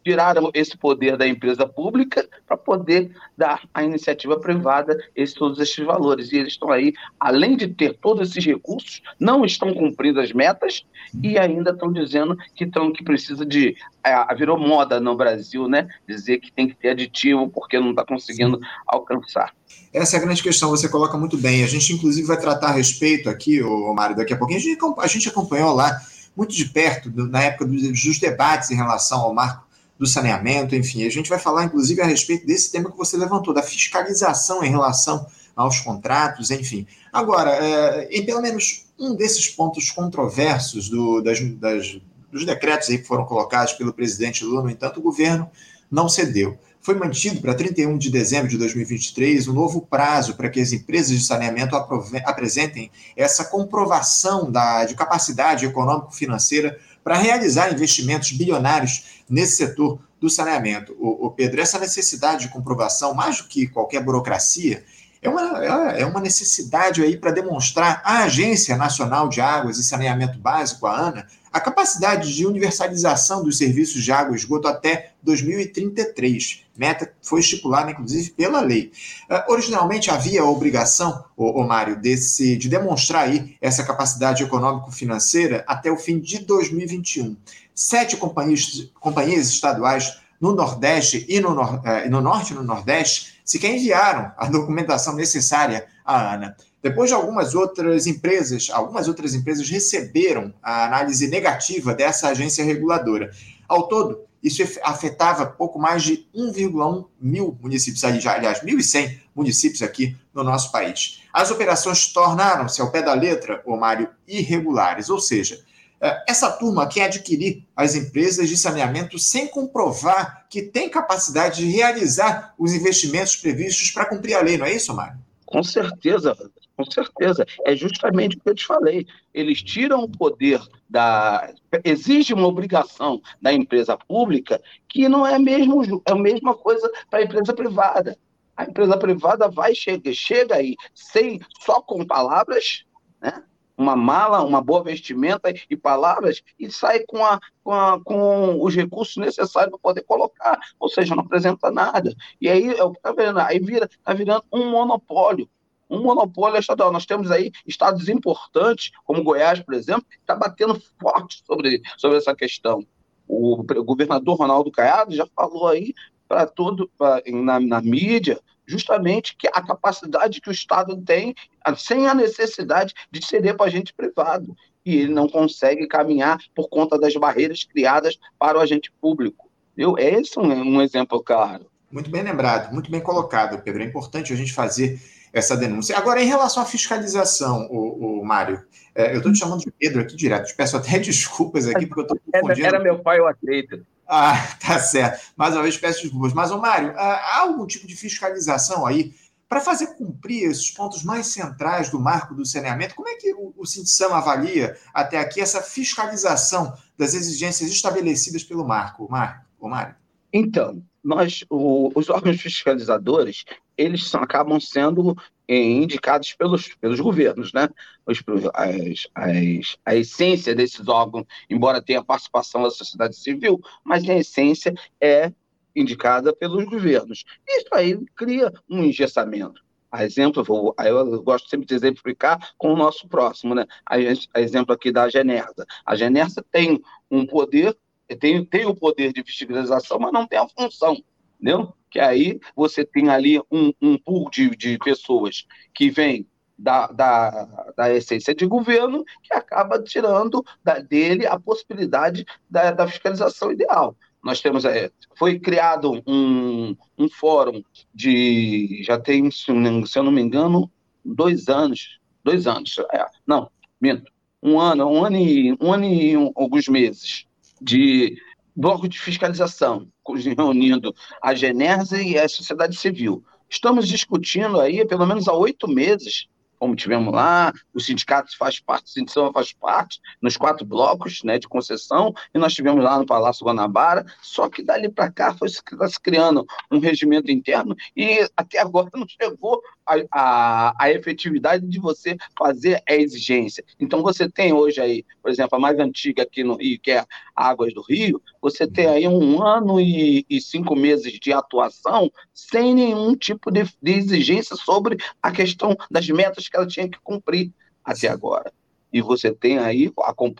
tiraram 0.06 0.51
esse 0.54 0.77
poder 0.77 1.18
da 1.18 1.27
empresa 1.27 1.68
pública 1.68 2.30
para 2.46 2.56
poder 2.56 3.12
dar 3.36 3.68
à 3.74 3.84
iniciativa 3.84 4.39
privada 4.39 4.96
esses, 5.15 5.34
todos 5.34 5.60
esses 5.60 5.84
valores. 5.84 6.32
E 6.32 6.38
eles 6.38 6.54
estão 6.54 6.72
aí, 6.72 6.94
além 7.20 7.58
de 7.58 7.68
ter 7.68 7.98
todos 7.98 8.30
esses 8.30 8.46
recursos, 8.46 9.01
não 9.20 9.44
estão 9.44 9.74
cumprindo 9.74 10.22
as 10.22 10.32
metas 10.32 10.86
e 11.24 11.39
ainda 11.39 11.72
estão 11.72 11.92
dizendo 11.92 12.38
que, 12.54 12.65
estão, 12.65 12.94
que 12.94 13.04
precisa 13.04 13.44
de. 13.44 13.75
É, 14.04 14.36
virou 14.36 14.60
moda 14.60 15.00
no 15.00 15.15
Brasil, 15.15 15.68
né? 15.68 15.88
Dizer 16.08 16.38
que 16.38 16.51
tem 16.51 16.68
que 16.68 16.75
ter 16.75 16.89
aditivo 16.89 17.50
porque 17.50 17.80
não 17.80 17.89
está 17.89 18.06
conseguindo 18.06 18.60
alcançar. 18.86 19.51
Essa 19.92 20.18
é 20.18 20.20
a 20.20 20.22
grande 20.22 20.44
questão, 20.44 20.70
você 20.70 20.88
coloca 20.88 21.18
muito 21.18 21.38
bem. 21.38 21.63
A 21.63 21.68
gente, 21.68 21.94
inclusive, 21.94 22.27
vai 22.27 22.39
tratar 22.39 22.68
a 22.68 22.74
respeito 22.74 23.27
aqui, 23.27 23.63
o 23.63 23.94
Mário, 23.94 24.15
daqui 24.15 24.34
a 24.34 24.38
pouquinho. 24.38 24.60
A 24.60 24.62
gente, 24.62 24.77
a 25.00 25.08
gente 25.08 25.30
acompanhou 25.30 25.74
lá 25.74 26.00
muito 26.36 26.54
de 26.54 26.65
perto, 26.65 27.12
na 27.30 27.44
época 27.44 27.65
dos, 27.65 28.20
debates 28.20 28.72
em 28.72 28.75
relação 28.75 29.22
ao 29.22 29.34
marco 29.34 29.65
do 29.98 30.06
saneamento, 30.06 30.75
enfim. 30.75 31.06
A 31.06 31.10
gente 31.10 31.30
vai 31.30 31.39
falar, 31.39 31.63
inclusive, 31.63 32.01
a 32.01 32.06
respeito 32.06 32.46
desse 32.46 32.72
tema 32.72 32.92
que 32.92 32.98
você 32.98 33.15
levantou, 33.15 33.54
da 33.54 33.63
fiscalização 33.63 34.63
em 34.63 34.70
relação 34.70 35.25
aos 35.56 35.80
contratos, 35.80 36.51
enfim. 36.51 36.86
Agora, 37.13 37.51
é, 37.51 38.10
em 38.12 38.25
pelo 38.25 38.42
menos 38.42 38.86
um 39.00 39.15
desses 39.15 39.48
pontos 39.48 39.89
controversos 39.89 40.89
do, 40.89 41.22
das, 41.22 41.39
das, 41.39 41.98
dos 42.30 42.46
decretos 42.46 42.88
que 42.88 43.04
foram 43.04 43.25
colocados 43.25 43.74
pelo 43.74 43.94
presidente 43.94 44.44
Lula, 44.44 44.63
no 44.63 44.70
entanto, 44.70 45.00
o 45.00 45.04
governo 45.04 45.50
não 45.89 46.10
cedeu. 46.10 46.58
Foi 46.86 46.94
mantido 46.94 47.42
para 47.42 47.56
31 47.56 47.98
de 47.98 48.12
dezembro 48.12 48.48
de 48.48 48.60
2023 48.60 49.48
um 49.48 49.54
novo 49.54 49.82
prazo 49.82 50.36
para 50.36 50.51
que 50.51 50.62
as 50.62 50.72
empresas 50.72 51.18
de 51.18 51.25
saneamento 51.25 51.75
apresentem 51.75 52.92
essa 53.18 53.46
comprovação 53.46 54.51
da, 54.51 54.86
de 54.86 54.94
capacidade 54.94 55.65
econômico-financeira 55.65 56.77
para 57.04 57.18
realizar 57.18 57.74
investimentos 57.74 58.32
bilionários 58.34 59.24
nesse 59.27 59.58
setor 59.58 59.98
do 60.22 60.30
saneamento. 60.30 60.96
O, 61.00 61.25
o, 61.25 61.32
Pedro, 61.32 61.60
essa 61.60 61.80
necessidade 61.80 62.46
de 62.46 62.54
comprovação, 62.54 63.15
mais 63.15 63.39
do 63.39 63.48
que 63.48 63.65
qualquer 63.65 64.04
burocracia, 64.04 64.84
é 65.24 65.27
uma, 65.27 65.65
é 65.96 66.06
uma 66.06 66.20
necessidade 66.20 67.01
aí 67.01 67.18
para 67.18 67.32
demonstrar 67.32 68.00
à 68.06 68.25
Agência 68.25 68.77
Nacional 68.77 69.27
de 69.27 69.42
Águas 69.42 69.80
e 69.80 69.84
Saneamento 69.84 70.38
Básico, 70.38 70.86
a 70.86 70.96
ANA, 70.96 71.25
a 71.56 71.62
capacidade 71.62 72.36
de 72.36 72.46
universalização 72.46 73.42
dos 73.42 73.58
serviços 73.58 74.04
de 74.04 74.12
água 74.12 74.36
e 74.36 74.38
esgoto 74.38 74.68
até 74.68 75.14
2033. 75.24 76.66
Meta 76.76 77.14
foi 77.22 77.40
estipulada, 77.40 77.90
inclusive, 77.92 78.32
pela 78.32 78.60
lei. 78.60 78.92
Uh, 79.32 79.54
originalmente 79.54 80.12
havia 80.12 80.42
a 80.42 80.50
obrigação, 80.50 81.24
o 81.38 81.64
Mário, 81.64 81.96
desse, 81.96 82.58
de 82.58 82.68
demonstrar 82.68 83.30
aí 83.30 83.56
essa 83.62 83.86
capacidade 83.86 84.44
econômico-financeira 84.44 85.64
até 85.66 85.90
o 85.90 85.96
fim 85.96 86.20
de 86.20 86.40
2021. 86.40 87.38
Sete 87.74 88.18
companhias, 88.18 88.90
companhias 89.00 89.48
estaduais 89.48 90.20
no 90.42 90.54
Nordeste 90.54 91.26
e 91.30 91.40
no, 91.40 91.54
uh, 91.54 91.82
no 92.10 92.20
Norte 92.20 92.52
e 92.52 92.56
no 92.58 92.64
Nordeste 92.64 93.40
sequer 93.46 93.74
enviaram 93.74 94.34
a 94.38 94.48
documentação 94.48 95.16
necessária 95.16 95.88
à 96.04 96.34
ANA. 96.34 96.58
Depois 96.86 97.10
de 97.10 97.15
algumas 97.15 97.56
outras 97.56 98.06
empresas, 98.06 98.70
algumas 98.72 99.08
outras 99.08 99.34
empresas 99.34 99.68
receberam 99.68 100.54
a 100.62 100.86
análise 100.86 101.27
negativa 101.27 101.96
dessa 101.96 102.30
agência 102.30 102.63
reguladora. 102.63 103.32
Ao 103.68 103.88
todo, 103.88 104.20
isso 104.44 104.62
afetava 104.84 105.48
pouco 105.48 105.80
mais 105.80 106.04
de 106.04 106.27
1,1 106.36 107.08
mil 107.20 107.58
municípios, 107.60 108.04
aliás, 108.04 108.62
1.100 108.62 109.20
municípios 109.34 109.82
aqui 109.82 110.15
no 110.32 110.44
nosso 110.44 110.72
país. 110.72 111.24
As 111.34 111.50
operações 111.50 112.13
tornaram-se, 112.13 112.80
ao 112.80 112.92
pé 112.92 113.01
da 113.01 113.15
letra, 113.15 113.63
o 113.65 113.75
Mário, 113.75 114.08
irregulares, 114.27 115.10
ou 115.10 115.20
seja, 115.20 115.60
eh, 116.00 116.24
essa 116.30 116.51
turma 116.51 116.88
quer 116.88 117.06
adquirir 117.06 117.65
as 117.75 117.96
empresas 117.96 118.48
de 118.48 118.56
saneamento 118.56 119.18
sem 119.18 119.48
comprovar 119.48 120.46
que 120.48 120.62
tem 120.62 120.88
capacidade 120.88 121.65
de 121.65 121.68
realizar 121.68 122.54
os 122.60 122.75
investimentos 122.75 123.36
previstos 123.36 123.89
para 123.89 124.06
cumprir 124.06 124.36
a 124.36 124.42
lei, 124.42 124.56
não 124.56 124.68
é 124.68 124.74
isso, 124.75 124.94
Mário? 124.94 125.18
Com 125.48 125.63
certeza, 125.63 126.36
com 126.75 126.89
certeza. 126.89 127.46
É 127.63 127.75
justamente 127.75 128.38
o 128.38 128.39
que 128.39 128.50
eu 128.50 128.55
te 128.55 128.65
falei. 128.65 129.05
Eles 129.34 129.63
tiram 129.63 130.03
o 130.03 130.10
poder 130.10 130.62
da. 130.89 131.53
Exige 131.84 132.34
uma 132.34 132.48
obrigação 132.48 133.22
da 133.41 133.53
empresa 133.53 133.98
pública 133.98 134.62
que 134.88 135.08
não 135.08 135.25
é, 135.25 135.39
mesmo, 135.39 136.01
é 136.05 136.12
a 136.12 136.15
mesma 136.15 136.53
coisa 136.55 136.89
para 137.10 137.20
a 137.20 137.24
empresa 137.24 137.53
privada. 137.53 138.17
A 138.55 138.63
empresa 138.63 138.98
privada 138.98 139.50
vai, 139.50 139.75
chega, 139.75 140.13
chega 140.13 140.55
aí, 140.55 140.75
sem, 140.94 141.41
só 141.60 141.82
com 141.82 142.05
palavras, 142.05 142.86
né? 143.22 143.44
uma 143.77 143.96
mala, 143.96 144.41
uma 144.41 144.62
boa 144.62 144.82
vestimenta 144.82 145.53
e 145.70 145.75
palavras, 145.75 146.41
e 146.58 146.72
sai 146.72 147.00
com, 147.01 147.25
a, 147.25 147.38
com, 147.62 147.74
a, 147.74 148.01
com 148.01 148.63
os 148.63 148.74
recursos 148.74 149.17
necessários 149.17 149.72
para 149.72 149.79
poder 149.79 150.03
colocar, 150.03 150.58
ou 150.79 150.88
seja, 150.88 151.13
não 151.13 151.24
apresenta 151.24 151.70
nada. 151.70 152.15
E 152.39 152.48
aí 152.48 152.70
é 152.70 152.88
está 152.88 153.12
vendo, 153.12 153.39
aí 153.39 153.60
vira, 153.60 153.86
está 153.86 154.13
virando 154.13 154.46
um 154.53 154.70
monopólio 154.72 155.50
um 155.89 156.01
monopólio 156.01 156.60
estadual. 156.60 156.92
Nós 156.92 157.06
temos 157.06 157.32
aí 157.32 157.51
estados 157.65 158.10
importantes, 158.10 158.92
como 159.04 159.24
Goiás, 159.24 159.60
por 159.60 159.74
exemplo, 159.74 160.06
que 160.10 160.18
está 160.18 160.36
batendo 160.36 160.82
forte 161.00 161.44
sobre, 161.46 161.82
sobre 161.98 162.18
essa 162.18 162.36
questão. 162.36 162.86
O, 163.27 163.63
governador 163.84 164.38
Ronaldo 164.38 164.72
Caiado 164.72 165.15
já 165.15 165.25
falou 165.36 165.68
aí 165.68 165.94
para 166.27 166.46
todo 166.46 166.89
pra, 166.98 167.22
na, 167.27 167.60
na 167.60 167.82
mídia, 167.82 168.39
justamente 168.68 169.36
que 169.36 169.48
a 169.48 169.62
capacidade 169.62 170.42
que 170.42 170.50
o 170.50 170.51
Estado 170.51 171.00
tem, 171.01 171.36
sem 171.77 172.08
a 172.08 172.13
necessidade 172.13 172.94
de 173.12 173.25
ceder 173.25 173.56
para 173.56 173.68
agente 173.68 173.94
privado. 173.94 174.56
E 174.86 174.96
ele 174.98 175.13
não 175.13 175.27
consegue 175.27 175.88
caminhar 175.88 176.39
por 176.54 176.70
conta 176.70 177.00
das 177.00 177.15
barreiras 177.15 177.63
criadas 177.63 178.20
para 178.38 178.58
o 178.58 178.62
agente 178.62 178.92
público. 179.01 179.50
Eu, 179.75 179.98
esse 179.98 180.38
é 180.38 180.42
um, 180.42 180.75
um 180.75 180.82
exemplo 180.82 181.22
claro. 181.22 181.65
Muito 181.92 182.10
bem 182.10 182.24
lembrado, 182.24 182.74
muito 182.74 182.89
bem 182.92 183.01
colocado, 183.01 183.62
Pedro. 183.62 183.82
É 183.82 183.86
importante 183.86 184.32
a 184.32 184.36
gente 184.36 184.54
fazer 184.54 185.00
essa 185.36 185.58
denúncia. 185.58 185.98
Agora, 185.98 186.24
em 186.24 186.27
relação 186.27 186.63
à 186.63 186.65
fiscalização, 186.65 187.68
o, 187.70 188.22
o 188.22 188.25
Mário, 188.25 188.65
é, 188.96 189.12
eu 189.12 189.18
estou 189.18 189.34
te 189.34 189.39
chamando 189.39 189.60
de 189.60 189.70
Pedro 189.70 190.01
aqui 190.01 190.15
direto, 190.15 190.48
te 190.48 190.56
peço 190.56 190.77
até 190.77 190.98
desculpas 191.00 191.68
aqui, 191.68 191.86
porque 191.86 192.00
eu 192.00 192.04
estou 192.04 192.20
confundindo. 192.32 192.65
Era 192.65 192.80
meu 192.80 193.00
pai, 193.00 193.20
eu 193.20 193.27
aceito. 193.27 193.86
Ah, 194.08 194.36
tá 194.65 194.80
certo. 194.80 195.34
Mais 195.36 195.54
uma 195.54 195.62
vez 195.62 195.77
peço 195.77 196.01
desculpas. 196.01 196.34
Mas, 196.34 196.51
o 196.51 196.58
Mário, 196.58 196.94
há 196.98 197.42
algum 197.42 197.68
tipo 197.68 197.86
de 197.86 197.98
fiscalização 197.98 198.86
aí 198.86 199.13
para 199.50 199.60
fazer 199.60 199.88
cumprir 199.98 200.50
esses 200.50 200.72
pontos 200.72 201.04
mais 201.04 201.27
centrais 201.27 201.89
do 201.89 202.00
marco 202.00 202.34
do 202.34 202.46
saneamento? 202.46 202.96
Como 202.96 203.10
é 203.10 203.15
que 203.15 203.34
o, 203.34 203.54
o 203.58 203.65
Sintsam 203.65 204.13
avalia 204.13 204.77
até 204.94 205.20
aqui 205.20 205.42
essa 205.42 205.62
fiscalização 205.62 206.74
das 206.98 207.13
exigências 207.13 207.70
estabelecidas 207.70 208.44
pelo 208.44 208.65
marco, 208.65 209.12
Mário? 209.12 209.42
Mário? 209.62 209.96
Então, 210.32 210.82
nós, 211.04 211.44
o, 211.50 211.92
os 211.96 212.10
órgãos 212.10 212.39
fiscalizadores, 212.42 213.46
eles 213.77 214.08
são, 214.08 214.22
acabam 214.22 214.60
sendo 214.60 215.15
eh, 215.48 215.55
indicados 215.55 216.34
pelos, 216.34 216.74
pelos 216.75 217.00
governos, 217.00 217.53
né? 217.53 217.70
Os, 218.05 218.22
as, 218.53 219.08
as, 219.13 219.77
a 219.86 219.96
essência 219.96 220.55
desses 220.55 220.88
órgãos, 220.88 221.25
embora 221.50 221.82
tenha 221.82 222.03
participação 222.03 222.63
da 222.63 222.70
sociedade 222.70 223.15
civil, 223.15 223.60
mas 223.84 224.08
a 224.10 224.15
essência 224.15 224.74
é 225.01 225.32
indicada 225.75 226.34
pelos 226.34 226.65
governos. 226.65 227.25
Isso 227.48 227.67
aí 227.74 228.00
cria 228.15 228.51
um 228.70 228.84
engessamento. 228.84 229.63
A 229.91 230.03
exemplo, 230.03 230.44
vou, 230.44 230.75
eu 230.79 231.24
gosto 231.24 231.50
sempre 231.50 231.65
de 231.65 231.74
exemplificar 231.74 232.53
com 232.58 232.74
o 232.74 232.77
nosso 232.77 233.08
próximo, 233.08 233.55
né? 233.55 233.65
A, 233.86 233.96
a 234.34 234.41
exemplo 234.41 234.74
aqui 234.74 234.91
da 234.91 235.08
Genersa. 235.10 235.65
A 235.86 235.96
Genersa 235.96 236.44
tem 236.51 236.82
um 237.10 237.25
poder 237.25 237.77
tem, 238.20 238.46
tem 238.46 238.65
o 238.65 238.75
poder 238.75 239.12
de 239.12 239.24
fiscalização, 239.24 239.98
mas 239.98 240.12
não 240.12 240.27
tem 240.27 240.38
a 240.38 240.48
função, 240.48 241.01
entendeu? 241.36 241.74
Que 241.89 242.00
aí 242.00 242.39
você 242.56 242.86
tem 242.86 243.10
ali 243.10 243.39
um, 243.51 243.72
um 243.82 243.98
pool 243.98 244.30
de, 244.30 244.50
de 244.50 244.77
pessoas 244.80 245.46
que 245.74 245.89
vem 245.89 246.27
da, 246.58 246.88
da, 246.88 247.74
da 247.75 247.94
essência 247.94 248.34
de 248.34 248.46
governo 248.46 249.04
que 249.22 249.34
acaba 249.34 249.82
tirando 249.82 250.44
da, 250.63 250.80
dele 250.80 251.25
a 251.25 251.39
possibilidade 251.39 252.25
da, 252.50 252.72
da 252.72 252.88
fiscalização 252.88 253.51
ideal. 253.51 253.96
Nós 254.24 254.42
temos, 254.42 254.65
é, 254.65 254.89
foi 255.15 255.38
criado 255.38 256.01
um, 256.08 256.75
um 256.98 257.10
fórum 257.10 257.62
de, 257.94 258.82
já 258.84 258.98
tem, 259.00 259.30
se 259.30 259.51
eu 259.51 260.04
não 260.04 260.12
me 260.12 260.22
engano, 260.22 260.72
dois 261.04 261.48
anos, 261.48 262.00
dois 262.24 262.48
anos, 262.48 262.75
é, 262.92 263.06
não, 263.27 263.51
minto, 263.80 264.12
um 264.42 264.60
ano, 264.60 264.89
um 264.89 265.06
ano 265.06 265.18
e, 265.18 265.56
um 265.62 265.72
ano 265.72 265.86
e 265.86 266.18
um, 266.18 266.32
alguns 266.36 266.68
meses, 266.68 267.27
de 267.62 268.18
bloco 268.56 268.88
de 268.88 269.00
fiscalização, 269.00 269.88
reunindo 270.38 270.94
a 271.22 271.34
Genersa 271.34 272.02
e 272.02 272.18
a 272.18 272.28
sociedade 272.28 272.76
civil. 272.76 273.24
Estamos 273.50 273.88
discutindo 273.88 274.60
aí, 274.60 274.86
pelo 274.86 275.06
menos 275.06 275.28
há 275.28 275.34
oito 275.34 275.68
meses, 275.68 276.28
como 276.58 276.76
tivemos 276.76 277.14
lá, 277.14 277.54
o 277.74 277.80
sindicato 277.80 278.36
faz 278.38 278.60
parte, 278.60 278.86
o 278.86 278.90
sindicato 278.90 279.34
faz 279.34 279.54
parte, 279.54 280.00
nos 280.22 280.38
quatro 280.38 280.66
blocos 280.66 281.24
né, 281.24 281.38
de 281.38 281.48
concessão, 281.48 282.14
e 282.34 282.40
nós 282.40 282.54
tivemos 282.54 282.84
lá 282.84 282.98
no 282.98 283.06
Palácio 283.06 283.46
Guanabara, 283.46 284.06
só 284.22 284.50
que 284.50 284.64
dali 284.64 284.90
para 284.90 285.12
cá 285.12 285.34
foi 285.34 285.50
se, 285.50 285.62
tá 285.64 285.88
se 285.88 286.00
criando 286.00 286.46
um 286.72 286.80
regimento 286.80 287.32
interno 287.32 287.76
e 287.96 288.28
até 288.36 288.60
agora 288.60 288.90
não 288.96 289.06
chegou 289.08 289.62
a, 289.86 289.96
a, 290.12 290.74
a, 290.80 290.92
efetividade 290.92 291.68
de 291.68 291.80
você 291.80 292.18
fazer 292.38 292.82
a 292.88 292.96
exigência. 292.96 293.63
Então 293.80 294.01
você 294.01 294.30
tem 294.30 294.54
hoje 294.54 294.82
aí, 294.82 295.06
por 295.22 295.30
exemplo, 295.30 295.56
a 295.56 295.60
mais 295.60 295.80
antiga 295.80 296.24
aqui 296.24 296.44
no 296.44 296.56
Rio, 296.56 296.80
que 296.80 296.92
é 296.92 297.06
Águas 297.36 297.74
do 297.74 297.82
Rio, 297.82 298.22
você 298.42 298.68
tem 298.68 298.88
aí 298.88 299.08
um 299.08 299.42
ano 299.44 299.80
e, 299.80 300.25
e 300.30 300.42
cinco 300.42 300.75
meses 300.75 301.13
de 301.20 301.32
atuação 301.32 302.12
sem 302.34 302.74
nenhum 302.74 303.15
tipo 303.15 303.51
de, 303.51 303.63
de 303.82 303.92
exigência 303.92 304.56
sobre 304.56 304.98
a 305.22 305.32
questão 305.32 305.75
das 305.89 306.08
metas 306.10 306.48
que 306.48 306.56
ela 306.58 306.68
tinha 306.68 306.89
que 306.89 307.00
cumprir 307.04 307.51
até 307.84 308.08
agora. 308.08 308.51
E 308.96 309.01
você 309.01 309.34
tem 309.34 309.58
aí, 309.58 309.92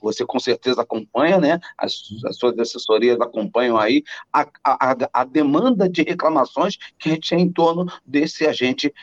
você 0.02 0.25
com 0.25 0.40
certeza 0.40 0.82
acompanha, 0.82 1.38
né? 1.38 1.60
As, 1.78 2.04
as 2.25 2.38
suas 2.38 2.58
assessorias 2.58 3.20
acompanham 3.20 3.78
aí 3.78 4.02
a, 4.32 4.48
a, 4.64 4.96
a 5.12 5.24
demanda 5.25 5.90
de 5.90 6.04
reclamações 6.04 6.78
que 6.98 7.10
a 7.10 7.12
gente 7.12 7.30
tem 7.30 7.42
em 7.42 7.52
torno 7.52 7.86
desse 8.06 8.48
agente, 8.48 8.94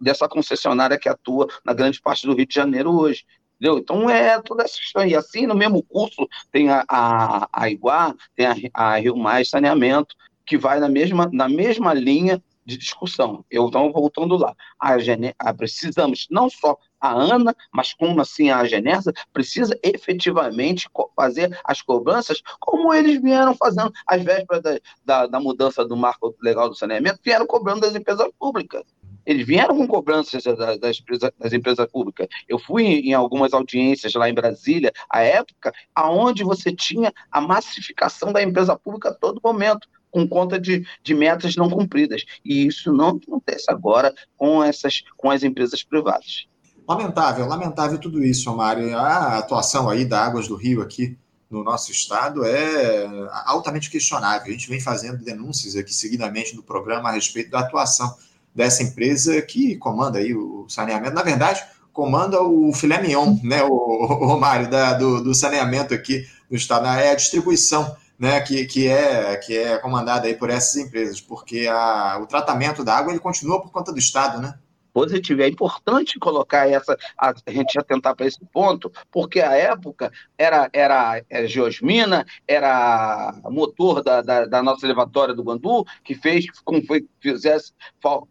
dessa 0.00 0.28
concessionária 0.28 0.98
que 0.98 1.08
atua 1.08 1.48
na 1.64 1.72
grande 1.72 2.00
parte 2.00 2.26
do 2.26 2.34
Rio 2.34 2.46
de 2.46 2.54
Janeiro 2.54 2.92
hoje. 2.92 3.24
Entendeu? 3.56 3.78
Então 3.78 4.08
é 4.08 4.40
toda 4.40 4.62
essa 4.64 4.78
história. 4.78 5.10
E 5.10 5.14
assim, 5.14 5.46
no 5.46 5.54
mesmo 5.54 5.82
curso, 5.82 6.26
tem 6.50 6.70
a, 6.70 6.84
a, 6.88 7.48
a 7.52 7.70
Iguá, 7.70 8.14
tem 8.34 8.46
a, 8.46 8.54
a 8.72 8.96
Rio 8.96 9.16
Mais 9.16 9.50
Saneamento, 9.50 10.14
que 10.46 10.56
vai 10.56 10.80
na 10.80 10.88
mesma, 10.88 11.28
na 11.32 11.48
mesma 11.48 11.92
linha 11.92 12.42
de 12.64 12.76
discussão. 12.76 13.44
Eu 13.50 13.66
então 13.68 13.92
voltando 13.92 14.36
lá, 14.36 14.54
a, 14.78 14.96
a 15.38 15.54
precisamos 15.54 16.26
não 16.30 16.48
só 16.48 16.76
a 17.00 17.12
ANA, 17.12 17.54
mas 17.72 17.92
como 17.94 18.20
assim 18.20 18.50
a 18.50 18.64
Genesa 18.64 19.12
precisa 19.32 19.78
efetivamente 19.82 20.88
fazer 21.16 21.58
as 21.64 21.82
cobranças 21.82 22.42
como 22.60 22.92
eles 22.92 23.20
vieram 23.20 23.54
fazendo 23.54 23.92
às 24.06 24.22
vésperas 24.22 24.62
da, 24.62 24.80
da, 25.04 25.26
da 25.26 25.40
mudança 25.40 25.84
do 25.84 25.96
marco 25.96 26.34
legal 26.42 26.68
do 26.68 26.74
saneamento, 26.74 27.20
vieram 27.24 27.46
cobrando 27.46 27.80
das 27.80 27.94
empresas 27.94 28.28
públicas. 28.38 28.84
Eles 29.24 29.46
vieram 29.46 29.76
com 29.76 29.86
cobranças 29.86 30.42
das, 30.42 30.98
empresas, 30.98 31.30
das 31.38 31.52
empresas 31.52 31.86
públicas. 31.90 32.28
Eu 32.48 32.58
fui 32.58 32.84
em 32.84 33.14
algumas 33.14 33.52
audiências 33.52 34.14
lá 34.14 34.28
em 34.28 34.34
Brasília, 34.34 34.92
à 35.08 35.20
época, 35.22 35.72
aonde 35.94 36.44
você 36.44 36.74
tinha 36.74 37.12
a 37.30 37.40
massificação 37.40 38.32
da 38.32 38.42
empresa 38.42 38.76
pública 38.76 39.10
a 39.10 39.14
todo 39.14 39.40
momento 39.42 39.88
com 40.10 40.26
conta 40.26 40.58
de, 40.58 40.84
de 41.02 41.14
metas 41.14 41.56
não 41.56 41.70
cumpridas. 41.70 42.24
E 42.44 42.66
isso 42.66 42.92
não 42.92 43.10
acontece 43.10 43.66
agora 43.68 44.12
com, 44.36 44.62
essas, 44.62 45.02
com 45.16 45.30
as 45.30 45.42
empresas 45.42 45.82
privadas. 45.82 46.46
Lamentável, 46.88 47.46
lamentável 47.46 47.98
tudo 47.98 48.22
isso, 48.22 48.54
Mário. 48.54 48.96
A 48.98 49.38
atuação 49.38 49.88
aí 49.88 50.04
da 50.04 50.24
Águas 50.24 50.48
do 50.48 50.56
Rio 50.56 50.82
aqui 50.82 51.16
no 51.48 51.62
nosso 51.62 51.90
estado 51.92 52.44
é 52.44 53.06
altamente 53.44 53.90
questionável. 53.90 54.48
A 54.48 54.50
gente 54.50 54.68
vem 54.68 54.80
fazendo 54.80 55.22
denúncias 55.22 55.76
aqui 55.76 55.94
seguidamente 55.94 56.54
no 56.56 56.62
programa 56.62 57.08
a 57.08 57.12
respeito 57.12 57.50
da 57.50 57.60
atuação 57.60 58.12
dessa 58.54 58.82
empresa 58.82 59.40
que 59.42 59.76
comanda 59.76 60.18
aí 60.18 60.34
o 60.34 60.66
saneamento. 60.68 61.14
Na 61.14 61.22
verdade, 61.22 61.62
comanda 61.92 62.42
o 62.42 62.72
filé 62.72 63.00
mignon, 63.00 63.36
né, 63.42 63.62
o, 63.62 63.74
o 63.74 64.40
Mário, 64.40 64.68
da, 64.68 64.94
do, 64.94 65.22
do 65.22 65.34
saneamento 65.34 65.94
aqui 65.94 66.26
no 66.50 66.56
estado. 66.56 66.86
É 66.86 67.10
a 67.10 67.14
distribuição 67.14 67.96
né, 68.18 68.40
que, 68.40 68.66
que, 68.66 68.86
é, 68.86 69.36
que 69.36 69.56
é 69.56 69.78
comandada 69.78 70.26
aí 70.26 70.34
por 70.34 70.50
essas 70.50 70.76
empresas, 70.76 71.20
porque 71.20 71.66
a, 71.66 72.18
o 72.22 72.26
tratamento 72.26 72.84
da 72.84 72.94
água 72.94 73.12
ele 73.12 73.18
continua 73.18 73.62
por 73.62 73.70
conta 73.70 73.92
do 73.92 73.98
Estado, 73.98 74.42
né? 74.42 74.54
Positivo. 74.92 75.42
É 75.42 75.48
importante 75.48 76.18
colocar 76.18 76.68
essa, 76.68 76.96
a, 77.18 77.34
gente 77.48 77.78
atentar 77.78 78.14
para 78.14 78.26
esse 78.26 78.44
ponto, 78.52 78.92
porque 79.10 79.40
a 79.40 79.52
época 79.54 80.12
era, 80.36 80.68
era, 80.72 81.22
era 81.28 81.46
Geosmina, 81.46 82.24
era 82.46 83.34
motor 83.44 84.02
da, 84.02 84.22
da, 84.22 84.46
da, 84.46 84.62
nossa 84.62 84.86
elevatória 84.86 85.34
do 85.34 85.42
Guandu, 85.42 85.84
que 86.04 86.14
fez 86.14 86.46
com 86.64 86.80
que 86.80 87.06
fizesse, 87.20 87.72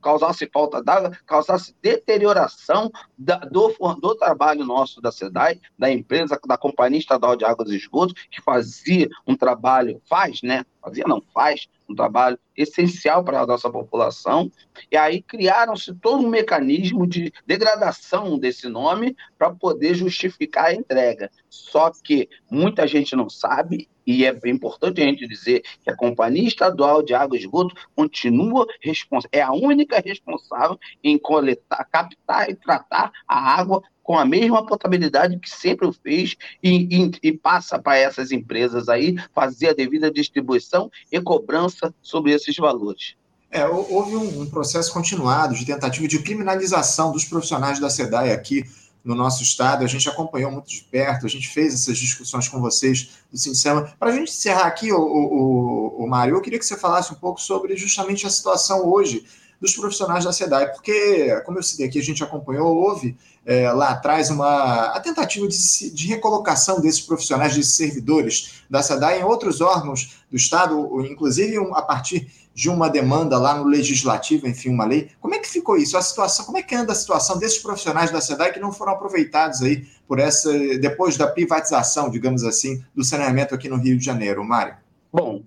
causasse 0.02 0.50
falta 0.52 0.84
d'água, 0.84 1.12
causasse 1.26 1.76
deterioração 1.82 2.92
da, 3.18 3.38
do, 3.38 3.76
do 4.02 4.16
trabalho 4.16 4.66
nosso 4.66 5.02
da 5.02 5.12
SEDAI, 5.12 5.60
da 5.78 5.92
empresa, 5.92 6.40
da 6.46 6.58
Companhia 6.58 7.00
Estadual 7.00 7.36
de 7.36 7.46
Águas 7.46 7.70
e 7.70 7.76
Esgotos, 7.76 8.14
que 8.30 8.42
fazia 8.42 9.08
um 9.26 9.36
trabalho, 9.36 10.02
faz, 10.08 10.42
né? 10.42 10.66
Fazia, 10.82 11.04
não, 11.08 11.22
faz 11.34 11.68
um 11.90 11.96
trabalho 11.96 12.38
essencial 12.56 13.24
para 13.24 13.42
a 13.42 13.48
nossa 13.48 13.70
população, 13.70 14.52
e 14.92 14.98
aí 14.98 15.22
criaram-se 15.22 15.94
todo 15.96 16.26
um 16.26 16.30
mecanismo 16.30 17.08
de 17.08 17.34
degradação 17.46 18.38
desse 18.38 18.68
nome 18.68 19.16
para 19.38 19.50
poder 19.50 19.96
justificar 19.96 20.66
a 20.66 20.74
entrega. 20.74 21.32
Só 21.50 21.92
que 22.04 22.30
muita 22.50 22.86
gente 22.86 23.16
não 23.16 23.30
sabe, 23.30 23.90
e 24.06 24.26
é 24.26 24.40
importante 24.46 25.02
a 25.02 25.06
gente 25.06 25.28
dizer 25.28 25.64
que 25.82 25.90
a 25.90 25.96
Companhia 25.96 26.48
Estadual 26.48 27.02
de 27.02 27.14
Água 27.14 27.38
e 27.38 27.40
Esgoto 27.40 27.76
continua 27.96 28.66
responsável, 28.82 29.30
é 29.32 29.42
a 29.42 29.52
única 29.52 30.00
responsável 30.00 30.78
em 31.04 31.18
coletar, 31.18 31.88
captar 31.92 32.50
e 32.50 32.56
tratar 32.56 33.12
a 33.28 33.60
água 33.60 33.82
com 34.10 34.18
a 34.18 34.26
mesma 34.26 34.66
potabilidade 34.66 35.38
que 35.38 35.48
sempre 35.48 35.86
o 35.86 35.94
fez 35.94 36.36
e, 36.64 36.88
e, 36.90 37.12
e 37.22 37.32
passa 37.32 37.78
para 37.78 37.96
essas 37.96 38.32
empresas 38.32 38.90
aí 38.90 39.16
fazer 39.36 39.70
a 39.70 39.74
devida 39.74 40.10
distribuição 40.10 40.90
e 41.12 41.22
cobrança 41.22 41.94
sobre 42.02 42.32
esses 42.32 42.56
valores. 42.58 43.14
É, 43.52 43.68
houve 43.68 44.16
um, 44.16 44.42
um, 44.42 44.50
processo 44.50 44.92
continuado 44.92 45.54
de 45.54 45.64
tentativa 45.64 46.08
de 46.08 46.24
criminalização 46.24 47.12
dos 47.12 47.24
profissionais 47.24 47.80
da 47.80 47.88
SEDAI 47.88 48.32
aqui 48.32 48.64
no 49.04 49.14
nosso 49.14 49.44
estado. 49.44 49.86
A 49.86 49.88
gente 49.88 50.10
acompanhou 50.10 50.52
muito 50.52 50.70
de 50.70 50.82
perto, 50.90 51.28
a 51.28 51.30
gente 51.30 51.48
fez 51.48 51.76
essas 51.76 52.00
discussões 52.00 52.48
com 52.48 52.60
vocês 52.60 53.12
do 53.32 53.38
Sinsema. 53.38 53.94
Para 54.00 54.10
a 54.10 54.16
gente 54.16 54.32
encerrar 54.32 54.66
aqui, 54.66 54.92
o, 54.92 55.00
o, 55.00 56.04
o, 56.04 56.08
Mário, 56.10 56.36
eu 56.36 56.42
queria 56.42 56.58
que 56.58 56.66
você 56.66 56.76
falasse 56.76 57.14
um 57.14 57.16
pouco 57.16 57.40
sobre 57.40 57.78
justamente 57.78 58.26
a 58.26 58.30
situação 58.32 58.88
hoje 58.88 59.24
dos 59.60 59.76
profissionais 59.76 60.24
da 60.24 60.32
SEDAI, 60.32 60.72
porque, 60.72 61.42
como 61.46 61.58
eu 61.58 61.64
citei 61.64 61.88
aqui, 61.88 62.00
a 62.00 62.04
gente 62.04 62.24
acompanhou, 62.24 62.76
houve 62.78 63.18
é, 63.46 63.72
lá 63.72 63.90
atrás 63.90 64.30
uma 64.30 64.86
a 64.86 65.00
tentativa 65.00 65.48
de, 65.48 65.90
de, 65.92 66.08
recolocação 66.08 66.80
desses 66.80 67.02
profissionais, 67.02 67.56
desses 67.56 67.76
servidores 67.76 68.64
da 68.70 68.82
SEDAI 68.82 69.20
em 69.20 69.24
outros 69.24 69.60
órgãos 69.60 70.24
do 70.30 70.38
Estado, 70.38 71.06
inclusive 71.06 71.60
um, 71.60 71.76
a 71.76 71.82
partir 71.82 72.32
de 72.54 72.70
uma 72.70 72.90
demanda 72.90 73.38
lá 73.38 73.58
no 73.58 73.64
Legislativo, 73.64 74.48
enfim, 74.48 74.70
uma 74.70 74.86
lei. 74.86 75.10
Como 75.22 75.34
é 75.34 75.40
que 75.40 75.48
ficou 75.48 75.78
isso? 75.78 75.98
A 75.98 76.02
situação, 76.02 76.46
como 76.46 76.58
é 76.58 76.62
que 76.62 76.76
anda 76.76 76.92
a 76.92 76.96
situação 76.96 77.38
desses 77.38 77.60
profissionais 77.60 78.12
da 78.12 78.20
SEDAI 78.20 78.52
que 78.52 78.60
não 78.60 78.72
foram 78.72 78.94
aproveitados 78.94 79.62
aí 79.62 79.88
por 80.08 80.20
essa, 80.20 80.52
depois 80.80 81.16
da 81.16 81.28
privatização, 81.28 82.10
digamos 82.10 82.44
assim, 82.44 82.84
do 82.94 83.04
saneamento 83.04 83.56
aqui 83.56 83.70
no 83.70 83.78
Rio 83.78 83.98
de 83.98 84.04
Janeiro, 84.04 84.44
Mário? 84.44 84.76
Bom, 85.12 85.42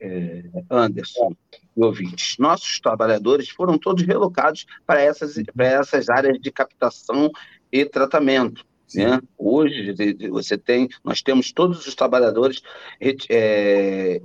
é, 0.00 0.44
Anderson 0.70 1.34
e 1.78 1.84
ouvintes, 1.84 2.36
nossos 2.38 2.80
trabalhadores 2.80 3.48
foram 3.48 3.78
todos 3.78 4.04
relocados 4.04 4.66
para 4.84 5.00
essas, 5.00 5.40
para 5.54 5.66
essas 5.66 6.08
áreas 6.08 6.38
de 6.40 6.50
captação 6.50 7.30
e 7.70 7.84
tratamento. 7.84 8.66
Né? 8.92 9.20
Hoje 9.36 9.94
você 10.28 10.58
tem, 10.58 10.88
nós 11.04 11.22
temos 11.22 11.52
todos 11.52 11.86
os 11.86 11.94
trabalhadores 11.94 12.62
é, 13.30 14.20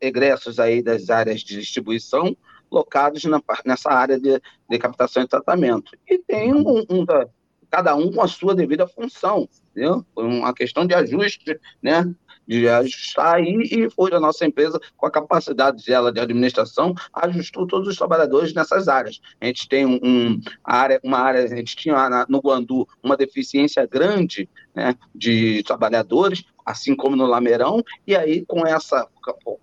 egressos 0.00 0.58
aí 0.58 0.82
das 0.82 1.10
áreas 1.10 1.40
de 1.40 1.60
distribuição 1.60 2.34
locados 2.70 3.24
na, 3.24 3.42
nessa 3.64 3.90
área 3.90 4.18
de, 4.18 4.40
de 4.70 4.78
captação 4.78 5.22
e 5.22 5.28
tratamento. 5.28 5.92
E 6.08 6.18
tem 6.18 6.54
um, 6.54 6.84
um 6.88 7.04
da, 7.04 7.28
cada 7.70 7.94
um 7.94 8.10
com 8.10 8.22
a 8.22 8.28
sua 8.28 8.54
devida 8.54 8.86
função, 8.86 9.48
entendeu? 9.70 10.04
Foi 10.14 10.24
uma 10.24 10.54
questão 10.54 10.86
de 10.86 10.94
ajuste, 10.94 11.60
né? 11.82 12.10
De 12.46 12.68
ajustar 12.68 13.42
e, 13.42 13.62
e 13.62 13.90
foi 13.90 14.12
a 14.12 14.20
nossa 14.20 14.46
empresa, 14.46 14.80
com 14.96 15.06
a 15.06 15.10
capacidade 15.10 15.84
dela 15.84 16.12
de 16.12 16.20
administração, 16.20 16.94
ajustou 17.12 17.66
todos 17.66 17.88
os 17.88 17.96
trabalhadores 17.96 18.54
nessas 18.54 18.88
áreas. 18.88 19.20
A 19.40 19.46
gente 19.46 19.68
tem 19.68 19.84
um, 19.84 19.98
um 20.02 20.40
área, 20.64 21.00
uma 21.02 21.18
área, 21.18 21.42
a 21.42 21.48
gente 21.48 21.76
tinha 21.76 22.08
na, 22.08 22.26
no 22.28 22.40
Guandu 22.40 22.88
uma 23.02 23.16
deficiência 23.16 23.84
grande 23.86 24.48
né, 24.74 24.94
de 25.14 25.62
trabalhadores, 25.64 26.44
assim 26.64 26.94
como 26.94 27.16
no 27.16 27.26
Lameirão, 27.26 27.82
e 28.06 28.14
aí 28.14 28.44
com 28.46 28.66
essa, 28.66 29.08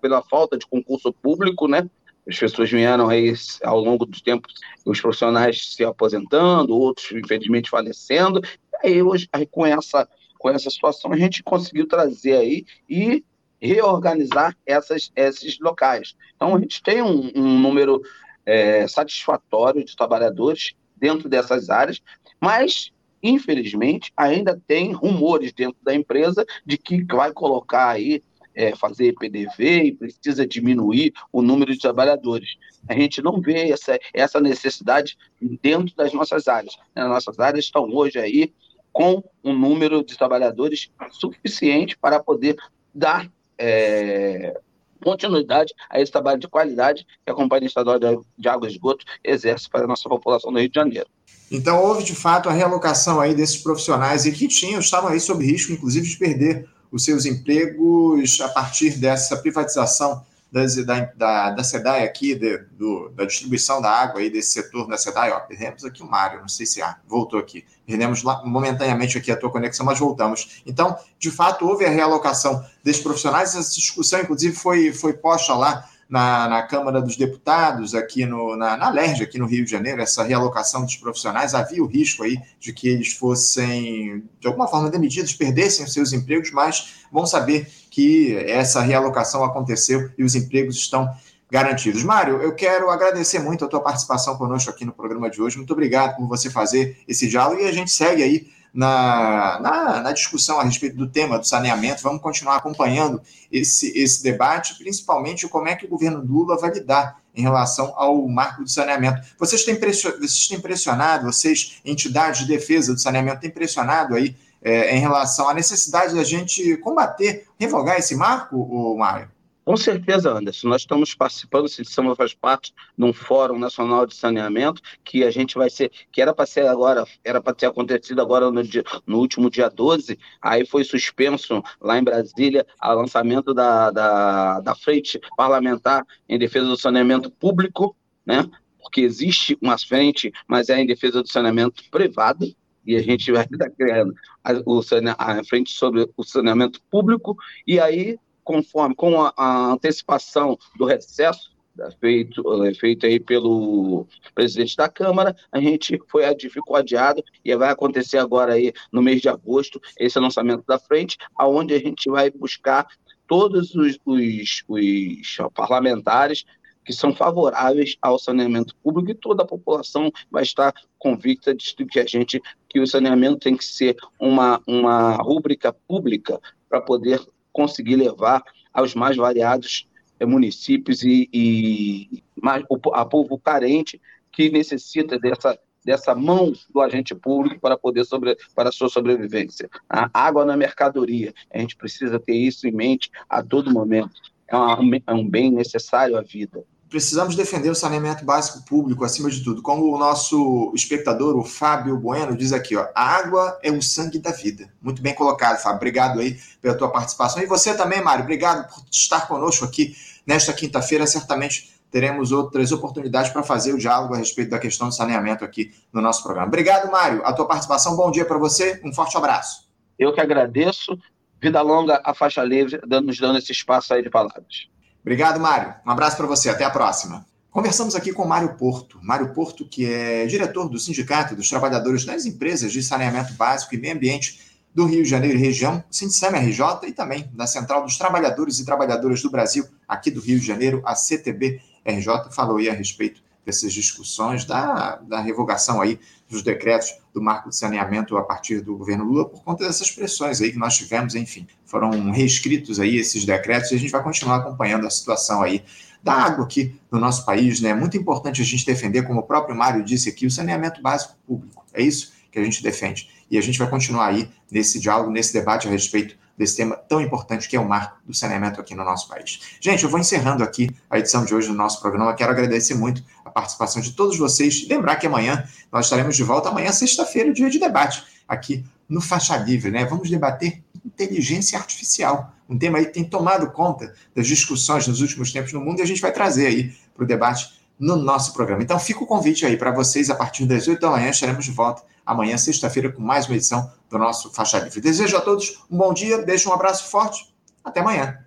pela 0.00 0.22
falta 0.22 0.58
de 0.58 0.66
concurso 0.66 1.12
público, 1.12 1.68
né, 1.68 1.88
as 2.26 2.38
pessoas 2.38 2.70
vieram 2.70 3.08
aí 3.08 3.34
ao 3.62 3.78
longo 3.78 4.06
do 4.06 4.20
tempo, 4.22 4.48
os 4.84 5.00
profissionais 5.00 5.74
se 5.74 5.84
aposentando, 5.84 6.74
outros 6.74 7.12
infelizmente 7.12 7.68
falecendo. 7.68 8.40
Aí 8.82 9.02
hoje, 9.02 9.28
aí, 9.32 9.46
com 9.46 9.66
essa 9.66 10.08
com 10.44 10.50
essa 10.50 10.68
situação 10.68 11.10
a 11.10 11.16
gente 11.16 11.42
conseguiu 11.42 11.88
trazer 11.88 12.36
aí 12.36 12.66
e 12.86 13.24
reorganizar 13.58 14.54
essas, 14.66 15.10
esses 15.16 15.58
locais. 15.58 16.14
Então 16.36 16.54
a 16.54 16.60
gente 16.60 16.82
tem 16.82 17.00
um, 17.00 17.32
um 17.34 17.58
número 17.58 18.02
é, 18.44 18.86
satisfatório 18.86 19.82
de 19.82 19.96
trabalhadores 19.96 20.74
dentro 20.94 21.30
dessas 21.30 21.70
áreas, 21.70 22.02
mas 22.38 22.92
infelizmente 23.22 24.12
ainda 24.14 24.60
tem 24.66 24.92
rumores 24.92 25.50
dentro 25.50 25.78
da 25.82 25.94
empresa 25.94 26.44
de 26.66 26.76
que 26.76 27.02
vai 27.04 27.32
colocar 27.32 27.88
aí 27.88 28.22
é, 28.54 28.76
fazer 28.76 29.14
PDV 29.14 29.84
e 29.84 29.92
precisa 29.92 30.46
diminuir 30.46 31.14
o 31.32 31.40
número 31.40 31.72
de 31.72 31.78
trabalhadores. 31.78 32.50
A 32.86 32.92
gente 32.92 33.22
não 33.22 33.40
vê 33.40 33.70
essa, 33.70 33.98
essa 34.12 34.38
necessidade 34.42 35.16
dentro 35.62 35.96
das 35.96 36.12
nossas 36.12 36.48
áreas. 36.48 36.76
As 36.94 37.08
nossas 37.08 37.38
áreas 37.40 37.64
estão 37.64 37.88
hoje 37.90 38.18
aí 38.18 38.52
com 38.94 39.22
um 39.42 39.52
número 39.52 40.04
de 40.04 40.16
trabalhadores 40.16 40.88
suficiente 41.10 41.98
para 41.98 42.22
poder 42.22 42.56
dar 42.94 43.28
é, 43.58 44.56
continuidade 45.02 45.74
a 45.90 46.00
esse 46.00 46.12
trabalho 46.12 46.38
de 46.38 46.46
qualidade 46.46 47.04
que 47.26 47.30
a 47.30 47.34
Companhia 47.34 47.66
Estadual 47.66 47.98
de 47.98 48.48
Água 48.48 48.68
e 48.68 48.70
Esgoto 48.70 49.04
exerce 49.22 49.68
para 49.68 49.84
a 49.84 49.88
nossa 49.88 50.08
população 50.08 50.52
do 50.52 50.60
Rio 50.60 50.68
de 50.68 50.76
Janeiro. 50.76 51.08
Então, 51.50 51.82
houve 51.84 52.04
de 52.04 52.14
fato 52.14 52.48
a 52.48 52.52
realocação 52.52 53.20
aí 53.20 53.34
desses 53.34 53.58
profissionais 53.58 54.26
e 54.26 54.32
que 54.32 54.46
tinham, 54.46 54.80
estavam 54.80 55.10
aí 55.10 55.18
sob 55.18 55.44
risco, 55.44 55.72
inclusive, 55.72 56.08
de 56.08 56.16
perder 56.16 56.68
os 56.90 57.04
seus 57.04 57.26
empregos 57.26 58.40
a 58.40 58.48
partir 58.48 58.98
dessa 58.98 59.36
privatização 59.36 60.24
das, 60.54 60.76
da, 60.86 61.00
da, 61.16 61.50
da 61.50 61.64
SEDAI 61.64 62.04
aqui, 62.04 62.32
de, 62.36 62.58
do, 62.78 63.08
da 63.08 63.24
distribuição 63.24 63.82
da 63.82 63.90
água 63.90 64.20
aí 64.20 64.30
desse 64.30 64.50
setor 64.52 64.86
da 64.86 64.96
SEDAI, 64.96 65.32
ó, 65.32 65.40
perdemos 65.40 65.84
aqui 65.84 66.00
o 66.00 66.06
Mário, 66.06 66.40
não 66.40 66.48
sei 66.48 66.64
se 66.64 66.80
ah, 66.80 66.96
voltou 67.08 67.40
aqui, 67.40 67.64
perdemos 67.84 68.22
lá, 68.22 68.40
momentaneamente 68.46 69.18
aqui 69.18 69.32
a 69.32 69.36
tua 69.36 69.50
conexão, 69.50 69.84
mas 69.84 69.98
voltamos. 69.98 70.62
Então, 70.64 70.96
de 71.18 71.28
fato, 71.28 71.66
houve 71.66 71.84
a 71.84 71.90
realocação 71.90 72.64
desses 72.84 73.02
profissionais, 73.02 73.56
essa 73.56 73.74
discussão, 73.74 74.20
inclusive, 74.20 74.54
foi, 74.54 74.92
foi 74.92 75.14
posta 75.14 75.54
lá 75.54 75.88
na, 76.08 76.48
na 76.48 76.62
Câmara 76.62 77.00
dos 77.00 77.16
Deputados, 77.16 77.94
aqui 77.94 78.26
no, 78.26 78.56
na, 78.56 78.76
na 78.76 78.90
LERJ, 78.90 79.22
aqui 79.22 79.38
no 79.38 79.46
Rio 79.46 79.64
de 79.64 79.70
Janeiro, 79.70 80.00
essa 80.00 80.22
realocação 80.22 80.84
dos 80.84 80.96
profissionais, 80.96 81.54
havia 81.54 81.82
o 81.82 81.86
risco 81.86 82.22
aí 82.22 82.38
de 82.60 82.72
que 82.72 82.88
eles 82.88 83.12
fossem, 83.12 84.24
de 84.40 84.46
alguma 84.46 84.68
forma, 84.68 84.90
demitidos, 84.90 85.32
perdessem 85.32 85.84
os 85.84 85.92
seus 85.92 86.12
empregos, 86.12 86.50
mas 86.50 86.94
vão 87.10 87.26
saber 87.26 87.68
que 87.90 88.36
essa 88.46 88.80
realocação 88.80 89.44
aconteceu 89.44 90.10
e 90.18 90.24
os 90.24 90.34
empregos 90.34 90.76
estão 90.76 91.08
garantidos. 91.50 92.02
Mário, 92.02 92.42
eu 92.42 92.54
quero 92.54 92.90
agradecer 92.90 93.38
muito 93.38 93.64
a 93.64 93.68
tua 93.68 93.80
participação 93.80 94.36
conosco 94.36 94.70
aqui 94.70 94.84
no 94.84 94.92
programa 94.92 95.30
de 95.30 95.40
hoje. 95.40 95.56
Muito 95.56 95.72
obrigado 95.72 96.16
por 96.16 96.26
você 96.26 96.50
fazer 96.50 96.98
esse 97.06 97.28
diálogo 97.28 97.60
e 97.60 97.66
a 97.66 97.72
gente 97.72 97.92
segue 97.92 98.22
aí 98.22 98.48
na, 98.74 99.60
na, 99.60 100.00
na, 100.00 100.12
discussão 100.12 100.58
a 100.58 100.64
respeito 100.64 100.96
do 100.96 101.08
tema 101.08 101.38
do 101.38 101.46
saneamento. 101.46 102.02
Vamos 102.02 102.20
continuar 102.20 102.56
acompanhando 102.56 103.22
esse, 103.50 103.96
esse 103.96 104.20
debate, 104.22 104.76
principalmente 104.76 105.48
como 105.48 105.68
é 105.68 105.76
que 105.76 105.86
o 105.86 105.88
governo 105.88 106.20
Lula 106.20 106.58
vai 106.58 106.72
lidar 106.72 107.20
em 107.32 107.42
relação 107.42 107.92
ao 107.96 108.26
marco 108.26 108.64
do 108.64 108.68
saneamento. 108.68 109.20
Vocês 109.38 109.64
têm, 109.64 109.78
vocês 109.78 110.48
têm 110.48 110.60
pressionado, 110.60 111.26
vocês, 111.26 111.80
entidades 111.84 112.40
de 112.40 112.46
defesa 112.48 112.92
do 112.92 113.00
saneamento, 113.00 113.40
têm 113.40 113.50
pressionado 113.50 114.16
aí 114.16 114.36
é, 114.60 114.96
em 114.96 114.98
relação 114.98 115.48
à 115.48 115.54
necessidade 115.54 116.14
da 116.14 116.24
gente 116.24 116.76
combater, 116.78 117.46
revogar 117.58 117.96
esse 117.96 118.16
marco, 118.16 118.96
Mário? 118.96 119.33
Com 119.64 119.78
certeza, 119.78 120.30
Anderson. 120.30 120.68
Nós 120.68 120.82
estamos 120.82 121.14
participando, 121.14 121.68
se 121.68 121.82
Samba 121.86 122.14
faz 122.14 122.34
parte 122.34 122.74
de 122.96 123.02
um 123.04 123.14
Fórum 123.14 123.58
Nacional 123.58 124.04
de 124.06 124.14
Saneamento, 124.14 124.82
que 125.02 125.24
a 125.24 125.30
gente 125.30 125.54
vai 125.54 125.70
ser, 125.70 125.90
que 126.12 126.20
era 126.20 126.34
para 126.34 126.44
ser 126.44 126.66
agora, 126.66 127.06
era 127.24 127.40
para 127.40 127.54
ter 127.54 127.66
acontecido 127.66 128.20
agora 128.20 128.50
no, 128.50 128.62
dia, 128.62 128.84
no, 129.06 129.18
último 129.18 129.48
dia 129.48 129.70
12, 129.70 130.18
aí 130.42 130.66
foi 130.66 130.84
suspenso 130.84 131.62
lá 131.80 131.98
em 131.98 132.04
Brasília 132.04 132.66
o 132.82 132.92
lançamento 132.92 133.54
da, 133.54 133.90
da, 133.90 134.60
da 134.60 134.74
frente 134.74 135.18
parlamentar 135.34 136.04
em 136.28 136.38
defesa 136.38 136.66
do 136.66 136.76
saneamento 136.76 137.30
público, 137.30 137.96
né? 138.26 138.46
Porque 138.78 139.00
existe 139.00 139.56
uma 139.62 139.78
frente, 139.78 140.30
mas 140.46 140.68
é 140.68 140.78
em 140.78 140.86
defesa 140.86 141.22
do 141.22 141.28
saneamento 141.28 141.82
privado, 141.90 142.54
e 142.86 142.96
a 142.96 143.02
gente 143.02 143.32
vai 143.32 143.44
estar 143.50 143.70
criando 143.72 144.14
a, 144.42 144.52
o, 144.66 144.80
a 145.16 145.44
frente 145.44 145.70
sobre 145.70 146.06
o 146.14 146.22
saneamento 146.22 146.82
público, 146.90 147.34
e 147.66 147.80
aí 147.80 148.18
conforme 148.44 148.94
com 148.94 149.20
a, 149.20 149.32
a 149.36 149.72
antecipação 149.72 150.58
do 150.76 150.84
recesso 150.84 151.54
né, 151.76 151.88
feito, 152.00 152.64
é, 152.64 152.74
feito 152.74 153.06
aí 153.06 153.18
pelo 153.18 154.06
presidente 154.34 154.76
da 154.76 154.88
Câmara, 154.88 155.34
a 155.50 155.60
gente 155.60 156.00
foi 156.08 156.22
ficou 156.38 156.76
adiado 156.76 157.22
e 157.44 157.54
vai 157.56 157.70
acontecer 157.70 158.18
agora 158.18 158.54
aí 158.54 158.72
no 158.92 159.02
mês 159.02 159.20
de 159.20 159.28
agosto 159.28 159.80
esse 159.98 160.18
lançamento 160.18 160.64
da 160.66 160.78
frente, 160.78 161.16
aonde 161.36 161.74
a 161.74 161.78
gente 161.78 162.08
vai 162.08 162.30
buscar 162.30 162.86
todos 163.26 163.74
os, 163.74 163.98
os, 164.04 164.62
os 164.68 165.36
parlamentares 165.54 166.44
que 166.84 166.92
são 166.92 167.14
favoráveis 167.14 167.96
ao 168.02 168.18
saneamento 168.18 168.76
público 168.76 169.10
e 169.10 169.14
toda 169.14 169.42
a 169.42 169.46
população 169.46 170.12
vai 170.30 170.42
estar 170.42 170.72
convicta 170.98 171.54
de 171.54 171.74
que 171.86 171.98
a 171.98 172.06
gente 172.06 172.40
que 172.68 172.78
o 172.78 172.86
saneamento 172.86 173.38
tem 173.38 173.56
que 173.56 173.64
ser 173.64 173.96
uma, 174.20 174.60
uma 174.66 175.16
rúbrica 175.16 175.72
pública 175.72 176.38
para 176.68 176.80
poder 176.80 177.20
conseguir 177.54 177.96
levar 177.96 178.42
aos 178.72 178.94
mais 178.94 179.16
variados 179.16 179.88
é, 180.20 180.26
municípios 180.26 181.02
e, 181.02 181.30
e 181.32 182.22
mais, 182.42 182.64
a 182.92 183.04
povo 183.06 183.38
carente 183.38 184.02
que 184.30 184.50
necessita 184.50 185.18
dessa, 185.18 185.58
dessa 185.84 186.14
mão 186.14 186.52
do 186.68 186.80
agente 186.80 187.14
público 187.14 187.60
para 187.60 187.78
poder 187.78 188.04
sobre, 188.04 188.36
para 188.54 188.68
a 188.68 188.72
sua 188.72 188.88
sobrevivência. 188.88 189.70
A 189.88 190.10
água 190.12 190.44
na 190.44 190.56
mercadoria, 190.56 191.32
a 191.50 191.58
gente 191.58 191.76
precisa 191.76 192.18
ter 192.18 192.34
isso 192.34 192.66
em 192.66 192.72
mente 192.72 193.10
a 193.28 193.42
todo 193.42 193.72
momento. 193.72 194.20
É, 194.48 194.56
uma, 194.56 194.96
é 195.06 195.14
um 195.14 195.26
bem 195.26 195.50
necessário 195.50 196.18
à 196.18 196.20
vida 196.20 196.64
precisamos 196.94 197.34
defender 197.34 197.70
o 197.70 197.74
saneamento 197.74 198.24
básico 198.24 198.64
público 198.64 199.04
acima 199.04 199.28
de 199.28 199.42
tudo. 199.42 199.60
Como 199.60 199.92
o 199.92 199.98
nosso 199.98 200.70
espectador, 200.76 201.36
o 201.36 201.42
Fábio 201.42 201.98
Bueno, 201.98 202.36
diz 202.36 202.52
aqui, 202.52 202.76
ó, 202.76 202.86
a 202.94 203.02
água 203.02 203.58
é 203.64 203.72
o 203.72 203.82
sangue 203.82 204.20
da 204.20 204.30
vida. 204.30 204.72
Muito 204.80 205.02
bem 205.02 205.12
colocado, 205.12 205.60
Fábio. 205.60 205.78
Obrigado 205.78 206.20
aí 206.20 206.38
pela 206.62 206.78
tua 206.78 206.88
participação. 206.88 207.42
E 207.42 207.46
você 207.46 207.74
também, 207.74 208.00
Mário, 208.00 208.22
obrigado 208.22 208.72
por 208.72 208.84
estar 208.92 209.26
conosco 209.26 209.64
aqui 209.64 209.96
nesta 210.24 210.52
quinta-feira. 210.52 211.04
Certamente 211.04 211.74
teremos 211.90 212.30
outras 212.30 212.70
oportunidades 212.70 213.32
para 213.32 213.42
fazer 213.42 213.72
o 213.72 213.78
diálogo 213.78 214.14
a 214.14 214.18
respeito 214.18 214.50
da 214.50 214.60
questão 214.60 214.86
do 214.86 214.94
saneamento 214.94 215.44
aqui 215.44 215.74
no 215.92 216.00
nosso 216.00 216.22
programa. 216.22 216.46
Obrigado, 216.46 216.88
Mário. 216.92 217.26
A 217.26 217.32
tua 217.32 217.48
participação, 217.48 217.96
bom 217.96 218.08
dia 218.12 218.24
para 218.24 218.38
você. 218.38 218.80
Um 218.84 218.94
forte 218.94 219.16
abraço. 219.16 219.68
Eu 219.98 220.14
que 220.14 220.20
agradeço. 220.20 220.96
Vida 221.42 221.60
longa 221.60 222.00
a 222.04 222.14
faixa 222.14 222.44
livre, 222.44 222.80
nos 222.86 223.18
dando 223.18 223.38
esse 223.38 223.50
espaço 223.50 223.92
aí 223.92 224.00
de 224.00 224.10
palavras. 224.10 224.68
Obrigado, 225.04 225.38
Mário. 225.38 225.74
Um 225.86 225.90
abraço 225.90 226.16
para 226.16 226.26
você. 226.26 226.48
Até 226.48 226.64
a 226.64 226.70
próxima. 226.70 227.26
Conversamos 227.50 227.94
aqui 227.94 228.10
com 228.10 228.26
Mário 228.26 228.56
Porto. 228.56 228.98
Mário 229.02 229.34
Porto, 229.34 229.68
que 229.68 229.84
é 229.84 230.24
diretor 230.24 230.66
do 230.66 230.78
Sindicato 230.78 231.36
dos 231.36 231.48
Trabalhadores 231.48 232.06
das 232.06 232.24
Empresas 232.24 232.72
de 232.72 232.82
Saneamento 232.82 233.34
Básico 233.34 233.74
e 233.74 233.78
Meio 233.78 233.94
Ambiente 233.94 234.40
do 234.74 234.86
Rio 234.86 235.04
de 235.04 235.08
Janeiro 235.08 235.38
e 235.38 235.40
região, 235.40 235.84
Sindicam 235.88 236.36
RJ, 236.36 236.88
e 236.88 236.92
também 236.92 237.30
da 237.32 237.46
Central 237.46 237.84
dos 237.84 237.96
Trabalhadores 237.96 238.58
e 238.58 238.64
Trabalhadoras 238.64 239.22
do 239.22 239.30
Brasil, 239.30 239.64
aqui 239.86 240.10
do 240.10 240.20
Rio 240.20 240.40
de 240.40 240.44
Janeiro, 240.44 240.82
a 240.84 240.96
CTB 240.96 241.60
RJ, 241.84 242.32
falou 242.32 242.56
aí 242.56 242.68
a 242.68 242.72
respeito 242.72 243.22
dessas 243.46 243.72
discussões 243.72 244.44
da, 244.44 244.96
da 244.96 245.20
revogação 245.20 245.80
aí 245.80 246.00
dos 246.28 246.42
decretos 246.42 246.92
do 247.12 247.22
marco 247.22 247.50
de 247.50 247.56
saneamento 247.56 248.16
a 248.16 248.22
partir 248.24 248.62
do 248.62 248.76
governo 248.76 249.04
Lula 249.04 249.28
por 249.28 249.44
conta 249.44 249.64
dessas 249.64 249.90
pressões 249.90 250.40
aí 250.40 250.50
que 250.50 250.58
nós 250.58 250.76
tivemos, 250.76 251.14
enfim, 251.14 251.46
foram 251.74 252.12
reescritos 252.12 252.78
aí 252.78 252.98
esses 252.98 253.24
decretos 253.24 253.72
e 253.72 253.74
a 253.74 253.78
gente 253.78 253.90
vai 253.90 254.00
continuar 254.00 254.36
acompanhando 254.36 254.86
a 254.86 254.90
situação 254.90 255.42
aí 255.42 255.64
da 256.04 256.12
água 256.12 256.44
aqui 256.44 256.78
no 256.88 257.00
nosso 257.00 257.26
país, 257.26 257.60
né? 257.60 257.70
É 257.70 257.74
muito 257.74 257.96
importante 257.96 258.40
a 258.40 258.44
gente 258.44 258.64
defender, 258.64 259.02
como 259.02 259.18
o 259.18 259.22
próprio 259.24 259.56
Mário 259.56 259.82
disse 259.82 260.08
aqui, 260.08 260.24
o 260.24 260.30
saneamento 260.30 260.80
básico 260.80 261.16
público. 261.26 261.64
É 261.72 261.82
isso 261.82 262.12
que 262.30 262.38
a 262.38 262.44
gente 262.44 262.62
defende. 262.62 263.10
E 263.28 263.36
a 263.36 263.40
gente 263.40 263.58
vai 263.58 263.68
continuar 263.68 264.06
aí 264.06 264.30
nesse 264.48 264.78
diálogo, 264.78 265.10
nesse 265.10 265.32
debate 265.32 265.66
a 265.66 265.70
respeito 265.72 266.16
desse 266.38 266.58
tema 266.58 266.76
tão 266.76 267.00
importante 267.00 267.48
que 267.48 267.56
é 267.56 267.60
o 267.60 267.68
marco 267.68 267.96
do 268.06 268.14
saneamento 268.14 268.60
aqui 268.60 268.76
no 268.76 268.84
nosso 268.84 269.08
país. 269.08 269.40
Gente, 269.60 269.82
eu 269.82 269.90
vou 269.90 269.98
encerrando 269.98 270.44
aqui 270.44 270.70
a 270.88 271.00
edição 271.00 271.24
de 271.24 271.34
hoje 271.34 271.48
do 271.48 271.54
nosso 271.54 271.80
programa. 271.80 272.14
Quero 272.14 272.30
agradecer 272.30 272.74
muito 272.74 273.02
a 273.24 273.30
participação 273.30 273.82
de 273.82 273.90
todos 273.94 274.16
vocês 274.16 274.64
lembrar 274.68 274.94
que 274.94 275.08
amanhã 275.08 275.44
nós 275.72 275.86
estaremos 275.86 276.14
de 276.14 276.22
volta, 276.22 276.50
amanhã, 276.50 276.70
sexta-feira, 276.70 277.32
dia 277.32 277.50
de 277.50 277.58
debate, 277.58 278.04
aqui 278.28 278.64
no 278.88 279.00
Faixa 279.00 279.36
Livre, 279.36 279.72
né? 279.72 279.84
Vamos 279.84 280.08
debater 280.08 280.62
inteligência 280.84 281.58
artificial, 281.58 282.32
um 282.48 282.58
tema 282.58 282.78
aí 282.78 282.86
que 282.86 282.92
tem 282.92 283.04
tomado 283.04 283.50
conta 283.50 283.94
das 284.14 284.26
discussões 284.26 284.86
nos 284.86 285.00
últimos 285.00 285.32
tempos 285.32 285.52
no 285.52 285.60
mundo 285.60 285.78
e 285.78 285.82
a 285.82 285.86
gente 285.86 286.00
vai 286.00 286.12
trazer 286.12 286.46
aí 286.46 286.74
para 286.94 287.04
o 287.04 287.06
debate 287.06 287.54
no 287.78 287.96
nosso 287.96 288.32
programa. 288.32 288.62
Então 288.62 288.78
fica 288.78 289.02
o 289.02 289.06
convite 289.06 289.44
aí 289.46 289.56
para 289.56 289.72
vocês, 289.72 290.10
a 290.10 290.14
partir 290.14 290.46
das 290.46 290.68
8 290.68 290.80
da 290.80 290.90
manhã 290.90 291.10
estaremos 291.10 291.44
de 291.44 291.50
volta 291.50 291.82
amanhã, 292.04 292.36
sexta-feira, 292.36 292.92
com 292.92 293.00
mais 293.00 293.26
uma 293.26 293.36
edição 293.36 293.70
do 293.88 293.98
nosso 293.98 294.30
Faixa 294.32 294.58
Livre. 294.58 294.80
Desejo 294.80 295.16
a 295.16 295.20
todos 295.20 295.64
um 295.70 295.76
bom 295.76 295.92
dia, 295.94 296.22
deixo 296.22 296.50
um 296.50 296.52
abraço 296.52 296.90
forte, 296.90 297.34
até 297.64 297.80
amanhã. 297.80 298.18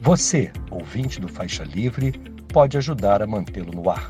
Você, 0.00 0.52
ouvinte 0.70 1.20
do 1.20 1.28
Faixa 1.28 1.64
Livre, 1.64 2.12
pode 2.52 2.76
ajudar 2.76 3.22
a 3.22 3.26
mantê-lo 3.26 3.72
no 3.72 3.90
ar. 3.90 4.08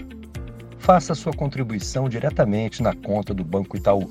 Faça 0.78 1.14
sua 1.14 1.32
contribuição 1.32 2.08
diretamente 2.08 2.82
na 2.82 2.94
conta 2.94 3.34
do 3.34 3.44
Banco 3.44 3.76
Itaú, 3.76 4.10